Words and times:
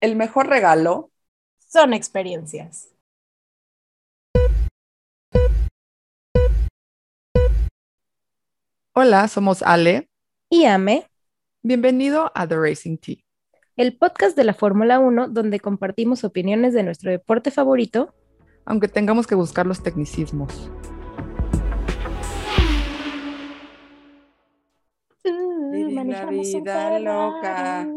el 0.00 0.16
mejor 0.16 0.48
regalo 0.48 1.10
son 1.58 1.92
experiencias. 1.92 2.90
Hola, 8.92 9.28
somos 9.28 9.62
Ale 9.62 10.08
y 10.48 10.64
Ame. 10.64 11.08
Bienvenido 11.62 12.32
a 12.34 12.46
The 12.46 12.56
Racing 12.56 12.98
Tea, 12.98 13.16
el 13.76 13.96
podcast 13.96 14.36
de 14.36 14.44
la 14.44 14.54
Fórmula 14.54 14.98
1 14.98 15.28
donde 15.28 15.60
compartimos 15.60 16.24
opiniones 16.24 16.72
de 16.72 16.82
nuestro 16.82 17.10
deporte 17.10 17.50
favorito, 17.50 18.14
aunque 18.64 18.88
tengamos 18.88 19.26
que 19.26 19.34
buscar 19.34 19.66
los 19.66 19.82
tecnicismos. 19.82 20.70
La 25.24 26.26
vida 26.26 26.98
loca. 27.00 27.88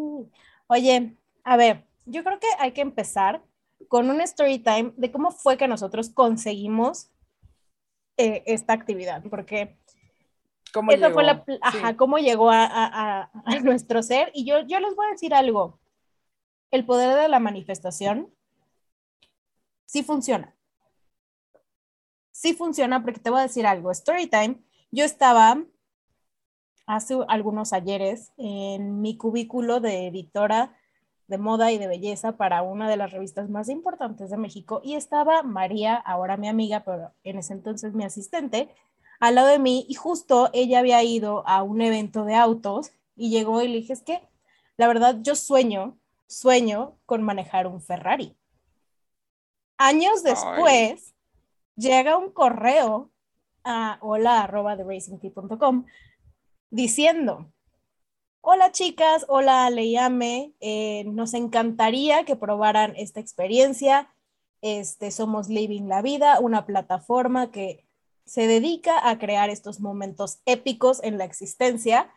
Oye, 0.67 1.15
a 1.43 1.57
ver, 1.57 1.85
yo 2.05 2.23
creo 2.23 2.39
que 2.39 2.47
hay 2.59 2.71
que 2.71 2.81
empezar 2.81 3.43
con 3.87 4.09
un 4.09 4.21
story 4.21 4.59
time 4.59 4.93
de 4.97 5.11
cómo 5.11 5.31
fue 5.31 5.57
que 5.57 5.67
nosotros 5.67 6.09
conseguimos 6.09 7.09
eh, 8.17 8.43
esta 8.45 8.73
actividad, 8.73 9.23
porque 9.29 9.77
¿Cómo 10.73 10.91
llegó? 10.91 11.13
fue 11.13 11.23
la, 11.23 11.43
ajá, 11.61 11.97
cómo 11.97 12.17
llegó 12.17 12.49
a, 12.51 13.29
nuestro 13.63 14.03
ser. 14.03 14.31
Y 14.33 14.45
yo, 14.45 14.61
yo 14.61 14.79
les 14.79 14.95
voy 14.95 15.07
a 15.07 15.11
decir 15.11 15.33
algo, 15.33 15.79
el 16.71 16.85
poder 16.85 17.19
de 17.19 17.27
la 17.27 17.39
manifestación 17.39 18.33
sí 19.85 20.03
funciona. 20.03 20.55
Sí 22.31 22.53
funciona 22.53 23.03
porque 23.03 23.19
te 23.19 23.29
voy 23.29 23.39
a 23.39 23.43
decir 23.43 23.67
algo. 23.67 23.91
Story 23.91 24.27
time, 24.27 24.63
yo 24.91 25.03
estaba 25.03 25.61
hace 26.85 27.17
algunos 27.27 27.73
ayeres 27.73 28.31
en 28.37 29.01
mi 29.01 29.17
cubículo 29.17 29.79
de 29.79 30.07
editora 30.07 30.75
de 31.31 31.37
moda 31.37 31.71
y 31.71 31.77
de 31.77 31.87
belleza 31.87 32.33
para 32.33 32.61
una 32.61 32.89
de 32.89 32.97
las 32.97 33.11
revistas 33.11 33.49
más 33.49 33.69
importantes 33.69 34.29
de 34.29 34.35
México 34.35 34.81
y 34.83 34.95
estaba 34.95 35.43
María, 35.43 35.95
ahora 35.95 36.35
mi 36.35 36.49
amiga, 36.49 36.83
pero 36.83 37.13
en 37.23 37.39
ese 37.39 37.53
entonces 37.53 37.93
mi 37.93 38.03
asistente, 38.03 38.75
al 39.21 39.35
lado 39.35 39.47
de 39.47 39.57
mí 39.57 39.85
y 39.87 39.93
justo 39.93 40.49
ella 40.51 40.79
había 40.79 41.01
ido 41.03 41.47
a 41.47 41.63
un 41.63 41.81
evento 41.81 42.25
de 42.25 42.35
autos 42.35 42.91
y 43.15 43.29
llegó 43.29 43.61
y 43.61 43.69
le 43.69 43.77
dije, 43.77 43.93
es 43.93 44.01
que 44.01 44.21
la 44.75 44.87
verdad 44.87 45.19
yo 45.21 45.35
sueño, 45.35 45.97
sueño 46.27 46.97
con 47.05 47.23
manejar 47.23 47.65
un 47.65 47.81
Ferrari. 47.81 48.35
Años 49.77 50.23
después 50.23 51.15
llega 51.77 52.17
un 52.17 52.31
correo 52.33 53.09
a 53.63 53.99
hola 54.01 54.41
arroba 54.43 54.75
diciendo, 56.69 57.49
Hola 58.43 58.71
chicas, 58.71 59.23
hola 59.27 59.69
Leyame, 59.69 60.55
eh, 60.61 61.03
nos 61.05 61.35
encantaría 61.35 62.25
que 62.25 62.35
probaran 62.35 62.95
esta 62.95 63.19
experiencia. 63.19 64.11
Este, 64.61 65.11
somos 65.11 65.47
Living 65.47 65.83
la 65.87 66.01
Vida, 66.01 66.39
una 66.39 66.65
plataforma 66.65 67.51
que 67.51 67.85
se 68.25 68.47
dedica 68.47 69.07
a 69.07 69.19
crear 69.19 69.51
estos 69.51 69.79
momentos 69.79 70.41
épicos 70.47 71.03
en 71.03 71.19
la 71.19 71.25
existencia 71.25 72.11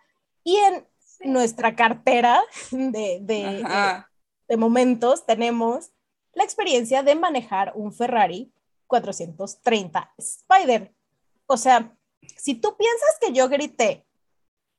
y 0.45 0.56
en 0.56 0.86
nuestra 1.30 1.77
cartera 1.77 2.42
de, 2.70 3.19
de, 3.20 4.56
momentos 4.56 5.27
tenemos 5.27 5.91
la 6.33 6.45
experiencia 6.45 7.02
de 7.02 7.17
manejar 7.17 7.72
un 7.75 7.92
Ferrari 7.92 8.50
430 8.86 10.14
Spider. 10.17 10.95
O 11.45 11.58
sea, 11.58 11.95
si 12.39 12.55
tú 12.55 12.78
piensas 12.78 13.19
que 13.20 13.34
yo 13.34 13.50
grité 13.50 14.06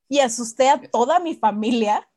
y 0.08 0.20
asusté 0.20 0.70
a 0.70 0.82
toda 0.82 1.20
mi 1.20 1.36
familia, 1.36 2.08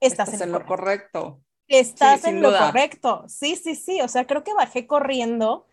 estás, 0.00 0.40
en, 0.40 0.52
lo 0.52 0.64
correcto. 0.66 1.40
Estás 1.66 2.24
en 2.24 2.42
lo 2.42 2.56
correcto. 2.56 3.24
Sí, 3.28 3.56
sí, 3.56 3.74
sí. 3.74 4.00
O 4.00 4.08
sea, 4.08 4.26
creo 4.26 4.44
que 4.44 4.54
bajé 4.54 4.86
corriendo 4.86 5.66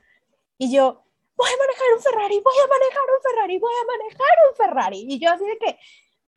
y 0.58 0.72
yo, 0.72 1.03
voy 1.36 1.50
a 1.50 1.58
manejar 1.58 1.88
un 1.95 2.02
Ferrari, 2.02 2.42
voy 2.44 2.53
a 2.64 2.67
manejar 2.67 3.03
un 3.03 3.31
Ferrari, 3.31 3.59
voy 3.59 3.73
a 3.73 3.86
manejar 3.86 4.37
un 4.49 4.55
Ferrari. 4.55 5.05
Y 5.08 5.20
yo 5.20 5.32
así 5.32 5.45
de 5.45 5.58
que, 5.58 5.80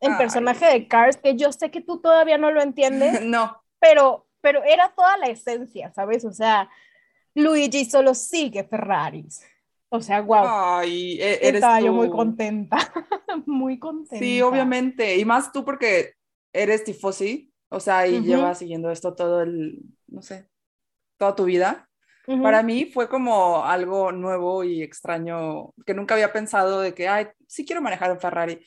el 0.01 0.17
personaje 0.17 0.65
de 0.67 0.87
Cars, 0.87 1.17
que 1.17 1.35
yo 1.35 1.51
sé 1.51 1.73
que 1.73 1.81
tú 1.81 2.01
todavía 2.01 2.39
no 2.39 2.51
lo 2.51 2.63
entiendes. 2.63 3.21
no. 3.23 3.61
Pero, 3.81 4.27
pero 4.41 4.63
era 4.65 4.93
toda 4.95 5.17
la 5.17 5.27
esencia, 5.27 5.93
¿sabes? 5.93 6.25
O 6.25 6.33
sea, 6.33 6.69
Luigi 7.35 7.85
solo 7.85 8.15
sigue 8.15 8.65
Ferraris. 8.65 9.45
O 9.91 10.01
sea, 10.01 10.21
wow. 10.21 10.45
Ay, 10.47 11.21
e-, 11.21 11.39
eres 11.43 11.57
Estaba 11.57 11.81
yo 11.81 11.93
muy 11.93 12.11
contenta, 12.11 12.77
muy 13.47 13.79
contenta. 13.79 14.19
Sí, 14.19 14.43
obviamente. 14.43 15.17
Y 15.17 15.25
más 15.25 15.53
tú 15.53 15.65
porque 15.65 16.15
eres 16.53 16.85
tifosi, 16.85 17.53
o 17.69 17.81
sea, 17.81 18.07
y 18.07 18.21
llevas 18.23 18.59
siguiendo 18.59 18.91
esto 18.91 19.15
todo 19.15 19.43
el, 19.43 19.83
no 20.07 20.23
sé, 20.23 20.49
toda 21.17 21.35
tu 21.35 21.45
vida. 21.45 21.89
Para 22.43 22.63
mí 22.63 22.85
fue 22.85 23.09
como 23.09 23.65
algo 23.65 24.13
nuevo 24.13 24.63
y 24.63 24.83
extraño 24.83 25.73
que 25.87 25.95
nunca 25.95 26.13
había 26.13 26.31
pensado 26.31 26.83
de 26.83 26.93
que, 26.93 27.09
ay, 27.09 27.29
sí 27.47 27.65
quiero 27.65 27.81
manejar 27.81 28.13
un 28.13 28.21
Ferrari. 28.21 28.61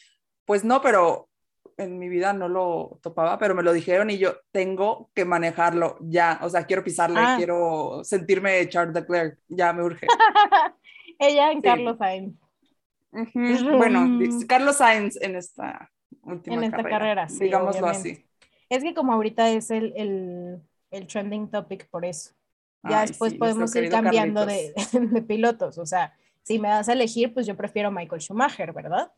Pues 0.46 0.64
no, 0.64 0.82
pero 0.82 1.30
en 1.78 2.00
mi 2.00 2.10
vida 2.10 2.34
no 2.34 2.48
lo 2.48 3.00
topaba, 3.04 3.38
pero 3.38 3.54
me 3.54 3.62
lo 3.62 3.72
dijeron 3.72 4.10
y 4.10 4.18
yo 4.18 4.38
tengo 4.52 5.12
que 5.14 5.26
manejarlo 5.26 5.98
ya. 6.02 6.40
O 6.42 6.50
sea, 6.50 6.66
quiero 6.66 6.84
pisarle, 6.84 7.20
ah. 7.20 7.36
quiero 7.38 8.02
sentirme 8.04 8.68
Charles 8.68 8.96
Leclerc, 8.96 9.40
ya 9.48 9.74
me 9.74 9.84
urge. 9.84 10.08
Ella 11.22 11.52
en 11.52 11.62
Carlos 11.62 11.98
Sainz. 11.98 12.36
Bueno, 13.78 14.20
Carlos 14.48 14.78
Sainz 14.78 15.22
en 15.22 15.36
esta 15.36 15.92
última 16.24 16.56
en 16.56 16.64
esta 16.64 16.82
carrera, 16.82 17.28
digámoslo 17.30 17.88
así. 17.88 18.26
Es 18.70 18.84
que 18.84 18.94
como 18.94 19.12
ahorita 19.12 19.50
es 19.50 19.70
el, 19.70 19.94
el, 19.98 20.62
el 20.92 21.08
trending 21.08 21.52
topic 21.52 21.90
por 21.90 22.06
eso. 22.06 22.32
Ya 22.90 23.02
después 23.02 23.34
podemos 23.34 23.76
ir 23.76 23.90
cambiando 23.90 24.46
de, 24.46 24.74
de, 24.94 25.22
pilotos. 25.22 25.78
O 25.78 25.86
sea, 25.86 26.18
si 26.42 26.58
me 26.58 26.70
das 26.70 26.88
a 26.88 26.94
elegir, 26.94 27.34
pues 27.34 27.46
yo 27.46 27.56
prefiero 27.56 27.92
Michael 27.92 28.22
Schumacher, 28.22 28.72
¿verdad? 28.72 29.12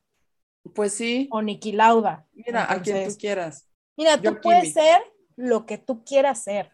Pues 0.73 0.93
sí. 0.93 1.29
O 1.31 1.41
Niki 1.41 1.71
Lauda. 1.71 2.25
Mira, 2.33 2.69
a 2.69 2.81
quien 2.81 3.07
tú 3.07 3.15
quieras. 3.17 3.69
Mira, 3.95 4.19
tú 4.19 4.41
puedes 4.41 4.73
ser 4.73 5.01
lo 5.35 5.65
que 5.67 5.77
tú 5.77 6.03
quieras 6.03 6.43
ser 6.43 6.71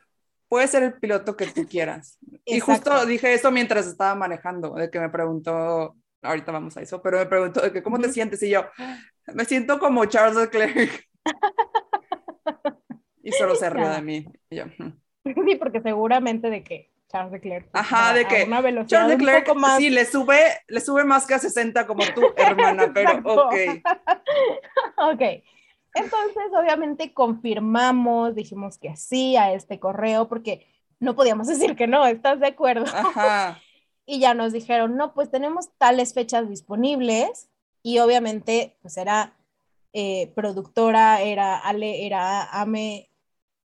puede 0.50 0.68
ser 0.68 0.84
el 0.84 0.94
piloto 0.94 1.38
que 1.38 1.46
tú 1.48 1.66
quieras. 1.68 2.18
Y 2.44 2.60
justo 2.60 3.06
dije 3.06 3.34
eso 3.34 3.52
mientras 3.52 3.88
estaba 3.88 4.16
manejando, 4.16 4.74
de 4.74 4.90
que 4.90 5.00
me 5.00 5.10
preguntó, 5.10 5.96
ahorita 6.22 6.52
vamos 6.52 6.76
a 6.76 6.82
eso, 6.82 7.02
pero 7.02 7.20
me 7.20 7.28
preguntó 7.28 7.62
de 7.62 7.72
que 7.72 7.84
cómo 7.84 8.00
te 8.00 8.12
sientes 8.12 8.44
y 8.44 8.50
yo, 8.50 8.66
me 9.34 9.46
siento 9.46 9.80
como 9.80 10.04
Charles 10.06 10.36
Leclerc. 10.36 11.08
y 13.24 13.32
solo 13.32 13.56
se 13.56 13.70
rió 13.70 13.90
de 13.90 14.02
mí. 14.02 14.26
yo, 14.50 14.66
sí, 15.24 15.56
porque 15.56 15.82
seguramente 15.82 16.50
de 16.50 16.64
que 16.64 16.92
Charles 17.10 17.32
Leclerc. 17.32 17.68
Ajá, 17.74 18.14
de 18.14 18.26
que 18.26 18.48
Charles 18.86 19.18
Leclerc 19.20 19.56
más... 19.56 19.78
sí 19.78 19.90
le 19.90 20.06
sube, 20.06 20.40
le 20.68 20.80
sube 20.80 21.04
más 21.04 21.26
que 21.26 21.34
a 21.36 21.40
60 21.40 21.88
como 21.88 22.04
tú, 22.14 22.22
hermana, 22.36 22.92
pero 22.94 23.18
ok. 23.24 23.56
ok. 25.14 25.22
Entonces, 25.94 26.44
obviamente, 26.58 27.14
confirmamos, 27.14 28.36
dijimos 28.36 28.78
que 28.78 28.96
sí 28.96 29.36
a 29.36 29.54
este 29.54 29.80
correo, 29.80 30.28
porque 30.28 30.68
no 31.00 31.16
podíamos 31.16 31.48
decir 31.48 31.76
que 31.76 31.88
no, 31.88 32.06
¿estás 32.06 32.40
de 32.40 32.48
acuerdo? 32.48 32.86
Ajá. 32.94 33.60
y 34.06 34.20
ya 34.20 34.34
nos 34.34 34.54
dijeron, 34.54 34.98
no, 34.98 35.14
pues 35.14 35.30
tenemos 35.30 35.70
tales 35.78 36.14
fechas 36.14 36.50
disponibles, 36.50 37.50
y 37.82 38.00
obviamente, 38.00 38.78
pues 38.82 38.98
era 38.98 39.38
eh, 39.94 40.32
productora, 40.36 41.22
era 41.22 41.58
Ale, 41.58 42.06
era 42.06 42.44
AME, 42.62 43.10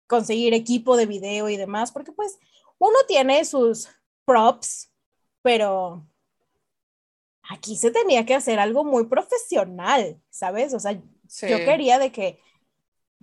conseguir 0.08 0.54
equipo 0.54 0.98
de 0.98 1.06
video 1.06 1.50
y 1.50 1.58
demás, 1.58 1.92
porque 1.92 2.12
pues 2.12 2.38
uno 2.78 2.96
tiene 3.08 3.44
sus 3.46 3.90
props, 4.26 4.92
pero 5.42 6.08
aquí 7.50 7.76
se 7.76 7.92
tenía 7.92 8.26
que 8.26 8.36
hacer 8.36 8.60
algo 8.60 8.84
muy 8.84 9.06
profesional, 9.08 10.22
¿sabes? 10.30 10.74
O 10.74 10.80
sea, 10.80 11.02
yo 11.42 11.58
quería 11.58 12.00
de 12.00 12.12
que 12.12 12.40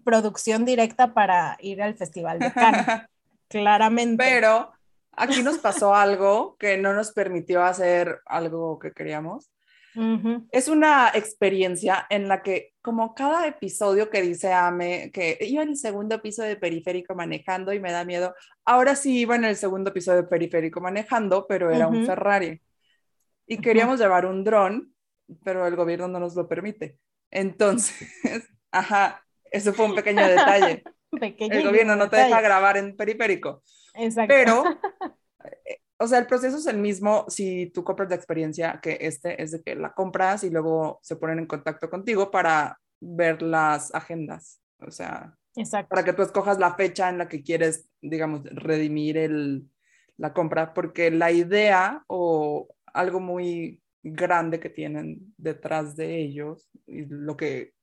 producción 0.04 0.64
directa 0.64 1.14
para 1.14 1.56
ir 1.60 1.82
al 1.82 1.94
Festival 1.94 2.38
de 2.38 2.52
Cannes, 2.52 2.86
claramente. 3.48 4.22
Pero 4.22 4.72
aquí 5.12 5.42
nos 5.42 5.58
pasó 5.58 5.94
algo 5.94 6.56
que 6.58 6.78
no 6.78 6.92
nos 6.92 7.12
permitió 7.12 7.64
hacer 7.64 8.20
algo 8.26 8.78
que 8.78 8.92
queríamos. 8.92 9.50
Es 10.50 10.68
una 10.68 11.10
experiencia 11.12 12.06
en 12.08 12.26
la 12.26 12.42
que, 12.42 12.72
como 12.80 13.14
cada 13.14 13.46
episodio 13.46 14.08
que 14.08 14.22
dice 14.22 14.50
Ame, 14.50 15.10
que 15.12 15.36
iba 15.42 15.62
en 15.62 15.70
el 15.70 15.76
segundo 15.76 16.14
episodio 16.14 16.48
de 16.48 16.56
Periférico 16.56 17.14
manejando 17.14 17.74
y 17.74 17.80
me 17.80 17.92
da 17.92 18.02
miedo, 18.02 18.34
ahora 18.64 18.96
sí 18.96 19.18
iba 19.18 19.36
en 19.36 19.44
el 19.44 19.54
segundo 19.54 19.90
episodio 19.90 20.22
de 20.22 20.28
Periférico 20.28 20.80
manejando, 20.80 21.46
pero 21.46 21.70
era 21.70 21.88
un 21.88 22.06
Ferrari. 22.06 22.58
Y 23.46 23.58
queríamos 23.58 24.00
llevar 24.00 24.24
un 24.24 24.44
dron, 24.44 24.94
pero 25.44 25.66
el 25.66 25.76
gobierno 25.76 26.08
no 26.08 26.20
nos 26.20 26.34
lo 26.36 26.48
permite. 26.48 26.98
Entonces, 27.32 28.08
ajá, 28.70 29.24
eso 29.50 29.72
fue 29.72 29.86
un 29.86 29.96
pequeño 29.96 30.26
detalle. 30.26 30.84
el 31.12 31.64
gobierno 31.64 31.96
no 31.96 32.08
te 32.08 32.16
deja 32.16 32.40
grabar 32.40 32.76
en 32.76 32.96
periférico. 32.96 33.64
Exacto. 33.94 34.32
Pero, 34.32 34.64
eh, 35.66 35.78
o 35.98 36.06
sea, 36.06 36.18
el 36.18 36.26
proceso 36.26 36.58
es 36.58 36.66
el 36.66 36.78
mismo 36.78 37.24
si 37.28 37.66
tú 37.70 37.82
compras 37.82 38.08
la 38.08 38.16
experiencia 38.16 38.78
que 38.80 38.98
este 39.00 39.42
es 39.42 39.50
de 39.50 39.62
que 39.62 39.74
la 39.74 39.92
compras 39.92 40.44
y 40.44 40.50
luego 40.50 41.00
se 41.02 41.16
ponen 41.16 41.40
en 41.40 41.46
contacto 41.46 41.90
contigo 41.90 42.30
para 42.30 42.78
ver 43.00 43.42
las 43.42 43.92
agendas. 43.94 44.60
O 44.78 44.90
sea, 44.90 45.34
Exacto. 45.56 45.88
Para 45.88 46.04
que 46.04 46.12
tú 46.12 46.22
escojas 46.22 46.58
la 46.58 46.74
fecha 46.74 47.08
en 47.08 47.18
la 47.18 47.28
que 47.28 47.42
quieres, 47.42 47.88
digamos, 48.00 48.42
redimir 48.44 49.18
el, 49.18 49.68
la 50.16 50.32
compra, 50.32 50.72
porque 50.72 51.10
la 51.10 51.30
idea 51.30 52.04
o 52.06 52.68
algo 52.86 53.20
muy 53.20 53.81
grande 54.02 54.60
que 54.60 54.70
tienen 54.70 55.34
detrás 55.36 55.96
de 55.96 56.18
ellos 56.18 56.68
y 56.86 57.06
lo 57.06 57.36
que 57.36 57.74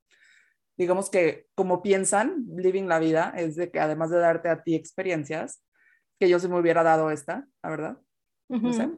digamos 0.78 1.10
que 1.10 1.48
como 1.56 1.82
piensan 1.82 2.46
living 2.56 2.86
la 2.86 3.00
vida 3.00 3.34
es 3.36 3.56
de 3.56 3.72
que 3.72 3.80
además 3.80 4.10
de 4.10 4.20
darte 4.20 4.50
a 4.50 4.64
ti 4.64 4.76
experiencias 4.76 5.64
que 6.20 6.30
yo 6.30 6.40
se 6.40 6.50
me 6.50 6.60
hubiera 6.60 6.84
dado 6.84 7.12
esta 7.12 7.48
la 7.64 7.70
verdad. 7.70 7.98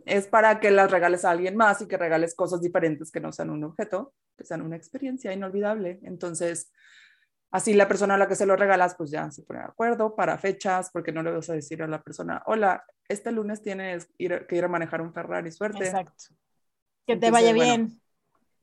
Es 0.05 0.27
para 0.27 0.61
que 0.61 0.71
las 0.71 0.89
regales 0.89 1.25
a 1.25 1.31
alguien 1.31 1.57
más 1.57 1.81
y 1.81 1.87
que 1.87 1.97
regales 1.97 2.35
cosas 2.35 2.61
diferentes 2.61 3.11
que 3.11 3.19
no 3.19 3.33
sean 3.33 3.49
un 3.49 3.65
objeto 3.65 4.13
que 4.37 4.45
sean 4.45 4.61
una 4.61 4.77
experiencia 4.77 5.33
inolvidable. 5.33 5.99
Entonces 6.03 6.71
así 7.51 7.73
la 7.73 7.87
persona 7.87 8.15
a 8.15 8.17
la 8.17 8.27
que 8.27 8.35
se 8.35 8.45
lo 8.45 8.55
regalas 8.55 8.95
pues 8.95 9.11
ya 9.11 9.29
se 9.29 9.43
pone 9.43 9.59
de 9.59 9.65
acuerdo 9.65 10.15
para 10.15 10.37
fechas 10.37 10.89
porque 10.91 11.11
no 11.11 11.21
le 11.21 11.31
vas 11.31 11.49
a 11.49 11.53
decir 11.53 11.83
a 11.83 11.87
la 11.87 12.01
persona 12.01 12.41
hola 12.45 12.83
este 13.07 13.31
lunes 13.31 13.61
tienes 13.61 14.07
que 14.17 14.55
ir 14.55 14.63
a 14.63 14.67
manejar 14.69 15.01
un 15.01 15.13
Ferrari 15.13 15.51
suerte 15.51 15.83
exacto 15.83 16.13
que 17.05 17.15
te 17.15 17.31
vaya 17.31 17.53
bien. 17.53 18.01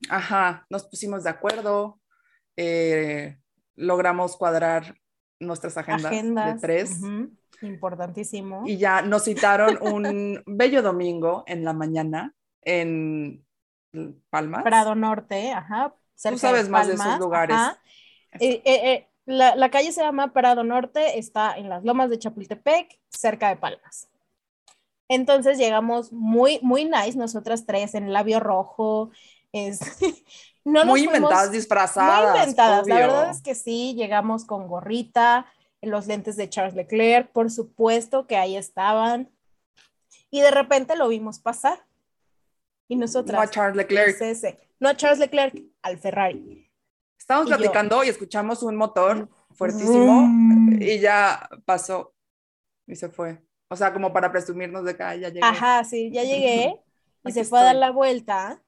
Ajá, 0.09 0.65
nos 0.69 0.85
pusimos 0.85 1.23
de 1.23 1.29
acuerdo, 1.29 1.99
eh, 2.55 3.37
logramos 3.75 4.37
cuadrar 4.37 4.95
nuestras 5.39 5.77
agendas, 5.77 6.11
de 6.11 6.59
tres. 6.59 6.99
Importantísimo. 7.61 8.63
Y 8.65 8.77
ya 8.77 9.01
nos 9.01 9.25
citaron 9.25 9.77
un 9.81 10.41
bello 10.45 10.81
domingo 10.81 11.43
en 11.47 11.65
la 11.65 11.73
mañana 11.73 12.33
en 12.61 13.45
Palmas. 14.29 14.63
Prado 14.63 14.95
Norte, 14.95 15.51
ajá. 15.51 15.93
Tú 16.29 16.37
sabes 16.37 16.69
más 16.69 16.87
de 16.87 16.93
esos 16.93 17.19
lugares. 17.19 17.57
Eh, 18.39 18.61
eh, 18.65 19.07
la, 19.25 19.55
la, 19.55 19.71
calle 19.71 19.91
se 19.91 20.01
llama 20.01 20.33
Prado 20.33 20.63
Norte, 20.63 21.17
está 21.17 21.57
en 21.57 21.69
las 21.69 21.83
lomas 21.83 22.09
de 22.09 22.19
Chapultepec, 22.19 22.99
cerca 23.09 23.49
de 23.49 23.55
Palmas. 23.55 24.09
Entonces 25.09 25.57
llegamos 25.57 26.13
muy, 26.13 26.59
muy 26.61 26.85
nice, 26.85 27.17
nosotras 27.17 27.65
tres 27.65 27.95
en 27.95 28.13
labio 28.13 28.39
rojo. 28.39 29.09
Es, 29.51 29.79
no 30.63 30.85
muy 30.85 31.03
inventadas, 31.03 31.51
disfrazadas. 31.51 32.31
Muy 32.31 32.39
inventadas, 32.39 32.87
la 32.87 32.95
verdad 32.95 33.31
es 33.31 33.41
que 33.41 33.55
sí, 33.55 33.95
llegamos 33.95 34.45
con 34.45 34.67
gorrita, 34.67 35.47
los 35.81 36.07
lentes 36.07 36.37
de 36.37 36.47
Charles 36.47 36.75
Leclerc, 36.75 37.31
por 37.31 37.49
supuesto 37.49 38.27
que 38.27 38.37
ahí 38.37 38.55
estaban. 38.55 39.31
Y 40.29 40.41
de 40.41 40.51
repente 40.51 40.95
lo 40.95 41.07
vimos 41.07 41.39
pasar. 41.39 41.83
Y 42.87 42.95
nosotras. 42.95 43.35
No 43.35 43.41
a 43.41 43.49
Charles 43.49 43.77
Leclerc. 43.77 44.17
No 44.79 44.89
a 44.89 44.95
Charles 44.95 45.19
Leclerc, 45.19 45.59
al 45.81 45.97
Ferrari. 45.97 46.69
Estábamos 47.17 47.49
platicando 47.49 48.03
y 48.03 48.09
escuchamos 48.09 48.61
un 48.63 48.75
motor 48.75 49.27
fuertísimo 49.51 50.23
mm. 50.27 50.81
y 50.81 50.99
ya 50.99 51.49
pasó 51.65 52.13
y 52.87 52.95
se 52.95 53.09
fue. 53.09 53.41
O 53.69 53.75
sea, 53.75 53.93
como 53.93 54.11
para 54.11 54.31
presumirnos 54.31 54.83
de 54.83 54.95
que 54.95 55.03
ya 55.03 55.29
llegué. 55.29 55.41
Ajá, 55.43 55.83
sí, 55.83 56.11
ya 56.11 56.23
llegué 56.23 56.75
y 57.25 57.31
se 57.31 57.43
fue 57.43 57.59
a 57.59 57.63
dar 57.63 57.75
la 57.75 57.91
vuelta. 57.91 58.61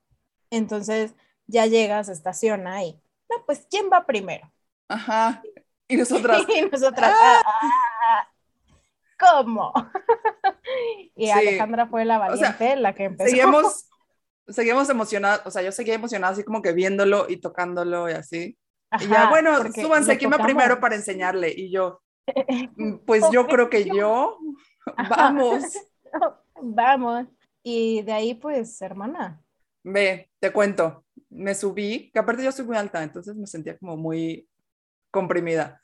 Entonces 0.52 1.16
ya 1.48 1.66
llegas, 1.66 2.08
estaciona 2.08 2.84
y, 2.84 2.94
no, 3.30 3.44
pues, 3.46 3.68
¿quién 3.70 3.90
va 3.92 4.06
primero? 4.06 4.52
Ajá. 4.88 5.42
Y 5.88 5.98
nosotras. 5.98 6.44
y 6.56 6.62
nosotras. 6.62 7.14
¡Ah! 7.20 8.28
¿Cómo? 9.20 9.74
y 11.16 11.30
Alejandra 11.30 11.88
fue 11.88 12.06
la 12.06 12.18
valiente, 12.18 12.76
la 12.76 12.94
que 12.94 13.06
empezó. 13.06 13.30
Seguimos, 13.30 13.90
seguimos 14.48 14.90
emocionados, 14.90 15.42
o 15.46 15.52
sea, 15.52 15.62
yo 15.62 15.72
seguía 15.72 15.94
emocionada 15.94 16.34
así 16.34 16.44
como 16.44 16.62
que 16.62 16.74
viéndolo 16.74 17.28
y 17.30 17.38
tocándolo 17.38 18.10
y 18.10 18.14
así. 18.14 18.58
y 19.00 19.08
ya, 19.08 19.30
bueno, 19.30 19.56
súbanse, 19.74 20.18
¿quién 20.18 20.32
va 20.32 20.40
primero 20.40 20.80
para 20.80 20.96
enseñarle? 20.96 21.54
Y 21.56 21.72
yo, 21.72 22.02
mm, 22.76 22.98
pues 23.06 23.24
yo 23.32 23.48
creo 23.48 23.70
que 23.70 23.86
yo. 23.86 24.38
Vamos. 25.10 25.64
Vamos. 26.62 27.28
Y 27.64 28.02
de 28.02 28.12
ahí, 28.12 28.34
pues, 28.36 28.82
hermana. 28.82 29.42
Ve, 29.84 30.30
te 30.40 30.52
cuento. 30.52 31.06
Me 31.30 31.56
subí, 31.56 32.12
que 32.12 32.20
aparte 32.20 32.44
yo 32.44 32.52
soy 32.52 32.66
muy 32.66 32.78
alta, 32.78 33.02
entonces 33.04 33.36
me 33.36 33.48
sentía 33.48 33.78
como 33.78 33.98
muy 33.98 34.48
comprimida. 35.10 35.82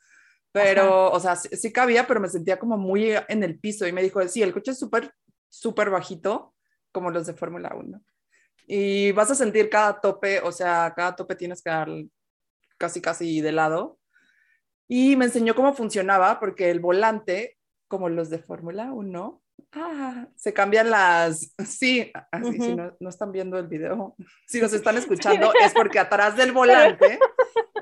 Pero, 0.52 1.12
o 1.12 1.20
sea, 1.20 1.36
sí, 1.36 1.72
cabía, 1.72 2.08
pero 2.08 2.20
me 2.20 2.30
sentía 2.30 2.58
como 2.58 2.78
muy 2.78 3.12
en 3.28 3.44
el 3.44 3.60
piso. 3.60 3.88
Y 3.88 3.92
me 3.92 4.02
dijo, 4.02 4.26
sí, 4.28 4.42
el 4.42 4.54
coche 4.54 4.72
es 4.72 4.80
súper, 4.80 5.14
súper 5.50 5.90
bajito, 5.90 6.56
como 6.92 7.12
los 7.12 7.28
de 7.28 7.34
Fórmula 7.34 7.76
1. 7.76 8.02
Y 8.66 9.12
vas 9.12 9.32
a 9.32 9.36
sentir 9.36 9.70
cada 9.70 10.02
tope, 10.02 10.42
o 10.42 10.52
sea, 10.52 10.94
cada 10.96 11.16
tope 11.16 11.36
tienes 11.36 11.62
que 11.62 11.70
dar 11.70 11.90
casi, 12.78 13.02
casi 13.02 13.42
de 13.42 13.52
lado. 13.52 14.00
Y 14.88 15.16
me 15.16 15.26
enseñó 15.26 15.54
cómo 15.54 15.74
funcionaba, 15.74 16.40
porque 16.40 16.70
el 16.72 16.80
volante 16.80 17.57
como 17.88 18.10
los 18.10 18.30
de 18.30 18.40
Fórmula 18.40 18.92
1. 18.92 19.42
Ah, 19.74 20.28
se 20.36 20.54
cambian 20.54 20.90
las, 20.90 21.54
sí, 21.68 22.12
así, 22.32 22.60
si 22.60 22.76
no, 22.76 22.96
no, 23.00 23.10
están 23.10 23.32
viendo 23.32 23.58
el 23.58 23.68
video, 23.68 24.16
si 24.48 24.62
nos 24.62 24.74
están 24.74 24.98
escuchando, 24.98 25.52
es 25.64 25.74
porque 25.74 26.00
atrás 26.00 26.38
del 26.38 26.52
volante 26.52 27.20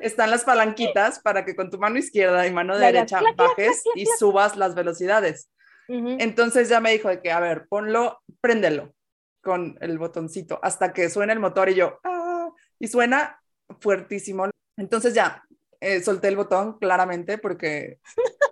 están 0.01 0.31
las 0.31 0.43
palanquitas 0.43 1.19
para 1.19 1.45
que 1.45 1.55
con 1.55 1.69
tu 1.69 1.77
mano 1.77 1.97
izquierda 1.97 2.47
y 2.47 2.51
mano 2.51 2.77
derecha 2.77 3.21
bajes 3.35 3.83
y 3.95 4.05
subas 4.05 4.55
las 4.55 4.75
velocidades. 4.75 5.51
Entonces 5.87 6.67
ya 6.67 6.79
me 6.79 6.93
dijo 6.93 7.09
de 7.09 7.21
que, 7.21 7.31
a 7.31 7.39
ver, 7.39 7.67
ponlo, 7.69 8.19
préndelo 8.41 8.95
con 9.43 9.77
el 9.81 9.99
botoncito 9.99 10.59
hasta 10.63 10.93
que 10.93 11.11
suene 11.11 11.33
el 11.33 11.39
motor 11.39 11.69
y 11.69 11.75
yo, 11.75 11.99
ah, 12.03 12.49
y 12.79 12.87
suena 12.87 13.39
fuertísimo. 13.79 14.49
Entonces 14.77 15.13
ya, 15.13 15.43
eh, 15.79 16.01
solté 16.01 16.29
el 16.29 16.35
botón 16.35 16.79
claramente 16.79 17.37
porque 17.37 17.99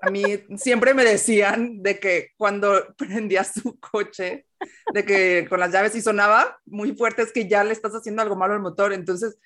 a 0.06 0.10
mí 0.10 0.24
siempre 0.58 0.94
me 0.94 1.06
decían 1.06 1.82
de 1.82 2.00
que 2.00 2.32
cuando 2.36 2.94
prendías 2.98 3.54
tu 3.54 3.80
coche, 3.80 4.48
de 4.94 5.06
que 5.06 5.48
con 5.50 5.60
las 5.60 5.72
llaves 5.72 5.96
y 5.96 6.02
sonaba 6.02 6.60
muy 6.66 6.94
fuerte, 6.94 7.22
es 7.22 7.32
que 7.32 7.48
ya 7.48 7.64
le 7.64 7.72
estás 7.72 7.94
haciendo 7.94 8.22
algo 8.22 8.36
malo 8.36 8.54
al 8.54 8.60
motor. 8.60 8.92
Entonces, 8.92 9.38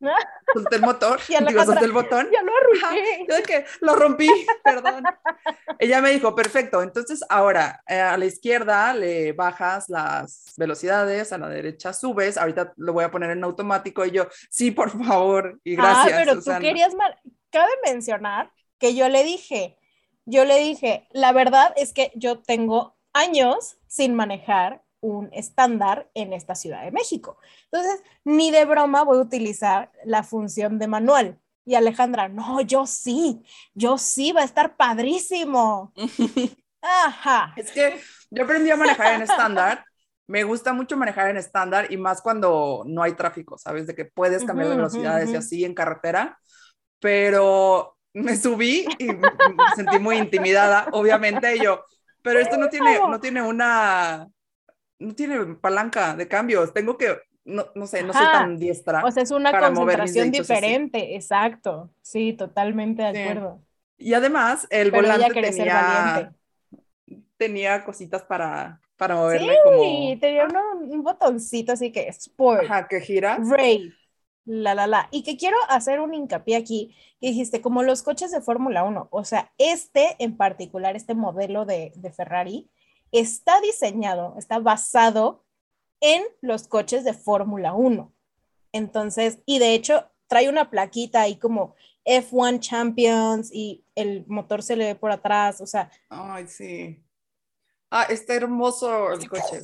solté 0.54 0.76
el 0.76 0.82
motor, 0.82 1.18
digo, 1.26 1.64
solté 1.64 1.86
el 1.86 1.92
botón. 1.92 2.28
Ya 2.30 2.42
lo 2.42 2.52
rompí. 2.52 3.42
que 3.46 3.64
lo 3.80 3.94
rompí, 3.96 4.28
perdón. 4.62 5.02
Ella 5.78 6.02
me 6.02 6.10
dijo, 6.10 6.34
perfecto, 6.34 6.82
entonces 6.82 7.24
ahora 7.30 7.82
eh, 7.88 7.98
a 7.98 8.18
la 8.18 8.26
izquierda 8.26 8.92
le 8.92 9.32
bajas 9.32 9.88
las 9.88 10.52
velocidades, 10.58 11.32
a 11.32 11.38
la 11.38 11.48
derecha 11.48 11.94
subes, 11.94 12.36
ahorita 12.36 12.74
lo 12.76 12.92
voy 12.92 13.04
a 13.04 13.10
poner 13.10 13.30
en 13.30 13.44
automático 13.44 14.04
y 14.04 14.10
yo, 14.10 14.28
sí, 14.50 14.72
por 14.72 14.90
favor, 14.90 15.58
y 15.64 15.74
ah, 15.74 15.76
gracias. 15.78 16.12
Ah, 16.12 16.22
pero 16.22 16.42
tú 16.42 16.60
querías, 16.60 16.94
cabe 17.50 17.72
mencionar 17.84 18.50
que 18.78 18.94
yo 18.94 19.08
le 19.08 19.24
dije, 19.24 19.78
yo 20.26 20.44
le 20.44 20.58
dije, 20.58 21.08
la 21.12 21.32
verdad 21.32 21.72
es 21.76 21.92
que 21.92 22.12
yo 22.14 22.40
tengo 22.40 22.96
años 23.12 23.78
sin 23.86 24.14
manejar 24.14 24.82
un 25.00 25.30
estándar 25.32 26.10
en 26.14 26.32
esta 26.32 26.54
Ciudad 26.54 26.82
de 26.84 26.90
México. 26.90 27.38
Entonces, 27.70 28.02
ni 28.24 28.50
de 28.50 28.64
broma 28.64 29.04
voy 29.04 29.18
a 29.18 29.22
utilizar 29.22 29.92
la 30.04 30.22
función 30.22 30.78
de 30.78 30.88
manual. 30.88 31.38
Y 31.64 31.74
Alejandra, 31.74 32.28
no, 32.28 32.60
yo 32.60 32.86
sí, 32.86 33.42
yo 33.74 33.98
sí, 33.98 34.32
va 34.32 34.42
a 34.42 34.44
estar 34.44 34.76
padrísimo. 34.76 35.92
Ajá. 36.82 37.54
Es 37.56 37.70
que 37.70 38.00
yo 38.30 38.44
aprendí 38.44 38.70
a 38.70 38.76
manejar 38.76 39.14
en 39.14 39.22
estándar. 39.22 39.84
Me 40.28 40.42
gusta 40.42 40.72
mucho 40.72 40.96
manejar 40.96 41.30
en 41.30 41.36
estándar 41.36 41.86
y 41.92 41.96
más 41.96 42.20
cuando 42.20 42.82
no 42.84 43.00
hay 43.00 43.12
tráfico, 43.12 43.58
¿sabes? 43.58 43.86
De 43.86 43.94
que 43.94 44.06
puedes 44.06 44.44
cambiar 44.44 44.70
de 44.70 44.76
velocidades 44.76 45.30
y 45.30 45.36
así 45.36 45.64
en 45.64 45.72
carretera. 45.72 46.40
Pero 46.98 47.95
me 48.16 48.34
subí 48.34 48.86
y 48.98 49.04
me 49.12 49.28
sentí 49.74 49.98
muy 49.98 50.16
intimidada, 50.16 50.88
obviamente, 50.92 51.54
y 51.54 51.60
yo, 51.60 51.84
pero 52.22 52.40
esto 52.40 52.56
no 52.56 52.68
tiene, 52.68 52.98
no 52.98 53.20
tiene 53.20 53.42
una, 53.42 54.26
no 54.98 55.14
tiene 55.14 55.54
palanca 55.56 56.16
de 56.16 56.26
cambios, 56.26 56.72
tengo 56.72 56.96
que, 56.96 57.18
no, 57.44 57.66
no 57.74 57.86
sé, 57.86 58.02
no 58.02 58.14
soy 58.14 58.24
tan 58.24 58.58
diestra. 58.58 59.04
O 59.04 59.10
sea, 59.10 59.22
es 59.22 59.30
una 59.30 59.58
concentración 59.58 60.30
diferente, 60.30 61.14
exacto, 61.14 61.90
sí, 62.00 62.32
totalmente 62.32 63.02
de 63.02 63.08
acuerdo. 63.08 63.60
Y 63.98 64.14
además, 64.14 64.66
el 64.70 64.90
volante 64.90 65.42
tenía, 65.42 66.32
tenía 67.36 67.84
cositas 67.84 68.22
para, 68.22 68.80
para 68.96 69.14
moverme 69.14 69.52
sí, 69.52 69.58
como... 69.62 70.20
tenía 70.20 70.46
un 70.46 71.02
botoncito 71.02 71.72
así 71.72 71.92
que 71.92 72.08
sport. 72.08 72.64
Ajá, 72.64 72.88
que 72.88 73.00
gira. 73.00 73.38
Ray 73.42 73.92
la, 74.46 74.74
la, 74.74 74.86
la. 74.86 75.08
Y 75.10 75.22
que 75.22 75.36
quiero 75.36 75.56
hacer 75.68 76.00
un 76.00 76.14
hincapié 76.14 76.56
aquí, 76.56 76.96
que 77.20 77.28
dijiste, 77.28 77.60
como 77.60 77.82
los 77.82 78.02
coches 78.02 78.30
de 78.30 78.40
Fórmula 78.40 78.84
1, 78.84 79.08
o 79.10 79.24
sea, 79.24 79.52
este 79.58 80.16
en 80.18 80.36
particular, 80.36 80.96
este 80.96 81.14
modelo 81.14 81.66
de, 81.66 81.92
Ferrari, 82.16 82.70
está 83.12 83.60
diseñado, 83.60 84.34
está 84.38 84.58
basado 84.58 85.44
en 86.00 86.22
los 86.40 86.68
coches 86.68 87.04
de 87.04 87.12
Fórmula 87.12 87.74
1. 87.74 88.12
Entonces, 88.72 89.40
y 89.46 89.58
de 89.58 89.74
hecho, 89.74 90.08
trae 90.28 90.48
una 90.48 90.70
plaquita 90.70 91.22
ahí 91.22 91.36
como 91.36 91.74
F1 92.04 92.60
Champions 92.60 93.50
y 93.52 93.84
el 93.96 94.24
motor 94.28 94.62
se 94.62 94.76
le 94.76 94.86
ve 94.86 94.94
por 94.94 95.10
atrás, 95.10 95.60
o 95.60 95.66
sea. 95.66 95.90
Ay, 96.08 96.46
sí. 96.46 97.02
Ah, 97.90 98.04
está 98.04 98.34
hermoso 98.34 99.12
el 99.12 99.28
coche. 99.28 99.62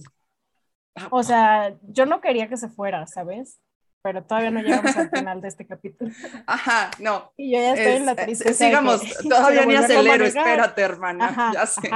O 1.10 1.22
sea, 1.22 1.78
yo 1.82 2.04
no 2.06 2.20
quería 2.20 2.48
que 2.48 2.56
se 2.56 2.68
fuera, 2.68 3.06
¿sabes? 3.06 3.60
Pero 4.02 4.24
todavía 4.24 4.50
no 4.50 4.60
llegamos 4.60 4.96
al 4.96 5.10
final 5.10 5.40
de 5.40 5.48
este 5.48 5.66
capítulo. 5.66 6.10
Ajá, 6.46 6.90
no. 6.98 7.32
Y 7.36 7.52
yo 7.52 7.58
ya 7.58 7.74
estoy 7.74 7.92
en 7.92 8.06
la 8.06 8.16
tristeza. 8.16 8.66
Sigamos, 8.66 9.02
todavía 9.28 9.64
ni 9.64 9.76
acelero, 9.76 10.24
espérate, 10.24 10.82
hermana. 10.82 11.52
ya 11.54 11.66
sé. 11.66 11.90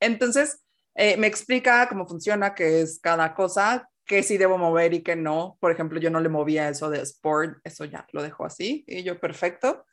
Entonces, 0.00 0.64
eh, 0.94 1.16
me 1.16 1.26
explica 1.26 1.88
cómo 1.88 2.06
funciona, 2.06 2.54
qué 2.54 2.80
es 2.80 2.98
cada 3.00 3.34
cosa, 3.34 3.88
qué 4.04 4.22
sí 4.22 4.38
debo 4.38 4.58
mover 4.58 4.94
y 4.94 5.02
qué 5.02 5.14
no. 5.14 5.56
Por 5.60 5.70
ejemplo, 5.70 6.00
yo 6.00 6.10
no 6.10 6.20
le 6.20 6.28
movía 6.28 6.68
eso 6.68 6.90
de 6.90 7.00
sport, 7.02 7.58
eso 7.64 7.84
ya 7.84 8.06
lo 8.12 8.22
dejo 8.22 8.44
así, 8.44 8.84
y 8.86 9.02
yo 9.02 9.20
perfecto. 9.20 9.84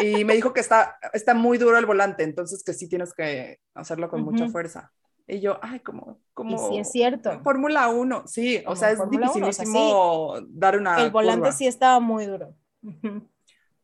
Y 0.00 0.24
me 0.24 0.34
dijo 0.34 0.52
que 0.52 0.60
está, 0.60 0.96
está 1.12 1.34
muy 1.34 1.58
duro 1.58 1.78
el 1.78 1.86
volante, 1.86 2.22
entonces 2.22 2.62
que 2.62 2.72
sí 2.72 2.88
tienes 2.88 3.12
que 3.12 3.58
hacerlo 3.74 4.08
con 4.08 4.22
mucha 4.22 4.48
fuerza. 4.48 4.92
Y 5.26 5.40
yo, 5.40 5.58
ay, 5.62 5.80
como, 5.80 6.20
como. 6.34 6.54
Y 6.54 6.58
sí 6.58 6.78
es 6.78 6.90
cierto. 6.90 7.40
Fórmula 7.42 7.88
1, 7.88 8.24
sí, 8.26 8.62
o 8.66 8.76
sea, 8.76 8.90
es 8.90 8.98
dificilísimo 9.10 10.34
dar 10.48 10.78
una. 10.78 11.02
El 11.02 11.10
volante 11.10 11.52
sí 11.52 11.66
estaba 11.66 11.98
muy 12.00 12.26
duro. 12.26 12.54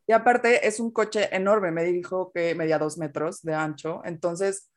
Y 0.06 0.12
aparte 0.12 0.66
es 0.66 0.80
un 0.80 0.90
coche 0.90 1.34
enorme, 1.34 1.70
me 1.70 1.84
dijo 1.84 2.32
que 2.32 2.54
medía 2.54 2.78
dos 2.78 2.98
metros 2.98 3.42
de 3.42 3.54
ancho. 3.54 4.02
Entonces, 4.04 4.70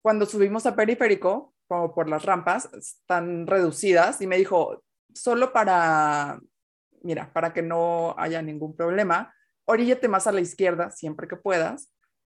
cuando 0.00 0.26
subimos 0.26 0.64
a 0.64 0.76
periférico, 0.76 1.54
como 1.66 1.94
por 1.94 2.08
las 2.08 2.24
rampas, 2.24 2.72
están 2.72 3.46
reducidas 3.46 4.20
y 4.20 4.26
me 4.26 4.38
dijo, 4.38 4.82
solo 5.12 5.52
para, 5.52 6.40
mira, 7.02 7.32
para 7.32 7.52
que 7.52 7.62
no 7.62 8.14
haya 8.16 8.42
ningún 8.42 8.74
problema, 8.74 9.34
oríllate 9.64 10.08
más 10.08 10.26
a 10.26 10.32
la 10.32 10.40
izquierda 10.40 10.90
siempre 10.90 11.28
que 11.28 11.36
puedas, 11.36 11.92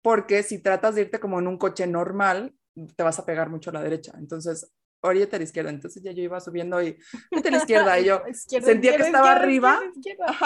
porque 0.03 0.43
si 0.43 0.59
tratas 0.59 0.95
de 0.95 1.03
irte 1.03 1.21
como 1.21 1.39
en 1.39 1.47
un 1.47 1.59
coche 1.59 1.87
normal, 1.87 2.55
te 2.97 3.03
vas 3.03 3.19
a 3.19 3.25
pegar 3.25 3.51
mucho 3.51 3.71
a 3.71 3.75
la 3.75 3.83
derecha. 3.83 4.13
Entonces, 4.19 4.73
oríete 5.03 5.37
a 5.37 5.39
la 5.39 5.45
izquierda. 5.45 5.71
Entonces 5.71 6.03
ya 6.03 6.13
yo 6.13 6.23
iba 6.23 6.41
subiendo 6.41 6.83
y 6.83 6.99
vete 7.31 7.49
a 7.49 7.53
la 7.53 7.59
izquierda 7.59 7.99
y 7.99 8.05
yo 8.07 8.23
sentía 8.47 8.97
que 8.97 9.03
estaba 9.03 9.33
arriba, 9.33 9.81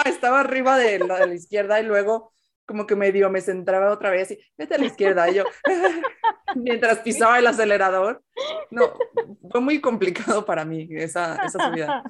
estaba 0.05 0.39
arriba 0.39 0.77
de 0.77 0.99
la, 0.99 1.19
de 1.19 1.27
la 1.27 1.35
izquierda 1.35 1.79
y 1.79 1.85
luego 1.85 2.33
como 2.65 2.87
que 2.87 2.95
medio 2.95 3.29
me 3.29 3.41
centraba 3.41 3.91
otra 3.91 4.09
vez 4.09 4.31
y 4.31 4.39
vete 4.57 4.75
a 4.75 4.77
la 4.79 4.85
izquierda 4.85 5.29
y 5.29 5.35
yo 5.35 5.43
mientras 6.55 6.99
pisaba 6.99 7.37
el 7.37 7.47
acelerador. 7.47 8.23
No, 8.71 8.93
fue 9.51 9.61
muy 9.61 9.79
complicado 9.79 10.45
para 10.45 10.65
mí 10.65 10.87
esa, 10.91 11.35
esa 11.45 11.69
subida. 11.69 12.03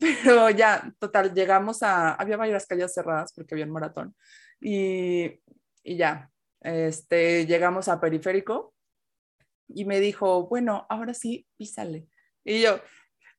Pero 0.00 0.48
ya, 0.50 0.94
total, 0.98 1.34
llegamos 1.34 1.82
a, 1.82 2.14
había 2.14 2.36
varias 2.36 2.66
calles 2.66 2.94
cerradas 2.94 3.32
porque 3.34 3.54
había 3.54 3.66
un 3.66 3.72
maratón 3.72 4.14
y, 4.60 5.40
y 5.82 5.96
ya, 5.96 6.30
este, 6.60 7.46
llegamos 7.46 7.88
a 7.88 8.00
periférico 8.00 8.74
y 9.68 9.84
me 9.84 10.00
dijo, 10.00 10.46
bueno, 10.48 10.86
ahora 10.88 11.14
sí, 11.14 11.46
písale. 11.56 12.06
Y 12.44 12.62
yo, 12.62 12.80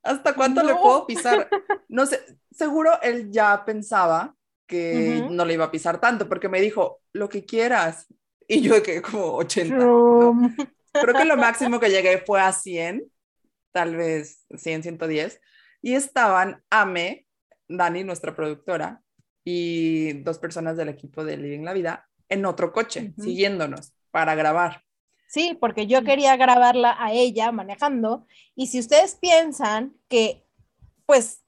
¿hasta 0.03 0.36
cuánto 0.36 0.63
le 0.63 0.75
puedo 0.75 1.05
pisar? 1.05 1.50
No 1.89 2.05
sé, 2.05 2.19
seguro 2.51 3.01
él 3.01 3.31
ya 3.31 3.65
pensaba 3.65 4.36
que 4.67 5.27
no 5.31 5.43
le 5.45 5.55
iba 5.55 5.65
a 5.65 5.71
pisar 5.71 6.00
tanto, 6.00 6.29
porque 6.29 6.48
me 6.48 6.62
dijo, 6.62 7.01
lo 7.13 7.27
que 7.27 7.43
quieras. 7.43 8.05
Y 8.48 8.62
yo 8.62 8.83
que 8.83 9.01
como 9.01 9.33
80. 9.38 9.75
Creo 10.93 11.13
que 11.15 11.25
lo 11.25 11.38
máximo 11.38 11.79
que 11.79 11.89
llegué 11.89 12.19
fue 12.19 12.39
a 12.39 12.51
100, 12.51 13.12
tal 13.71 13.95
vez 13.95 14.45
100, 14.55 14.83
110. 14.83 15.41
Y 15.81 15.95
estaban 15.95 16.63
Ame, 16.69 17.25
Dani, 17.67 18.03
nuestra 18.03 18.36
productora, 18.36 19.01
y 19.43 20.13
dos 20.21 20.38
personas 20.38 20.77
del 20.77 20.89
equipo 20.89 21.24
de 21.24 21.38
Living 21.38 21.63
la 21.63 21.74
Vida 21.74 22.07
en 22.27 22.45
otro 22.45 22.71
coche, 22.71 23.13
siguiéndonos 23.17 23.93
para 24.12 24.36
grabar. 24.36 24.83
Sí, 25.29 25.55
porque 25.59 25.86
yo 25.86 26.03
quería 26.03 26.36
grabarla 26.38 26.95
a 26.98 27.13
ella 27.13 27.51
manejando 27.51 28.25
y 28.55 28.65
si 28.65 28.79
ustedes 28.79 29.13
piensan 29.13 29.93
que 30.07 30.43
pues 31.05 31.43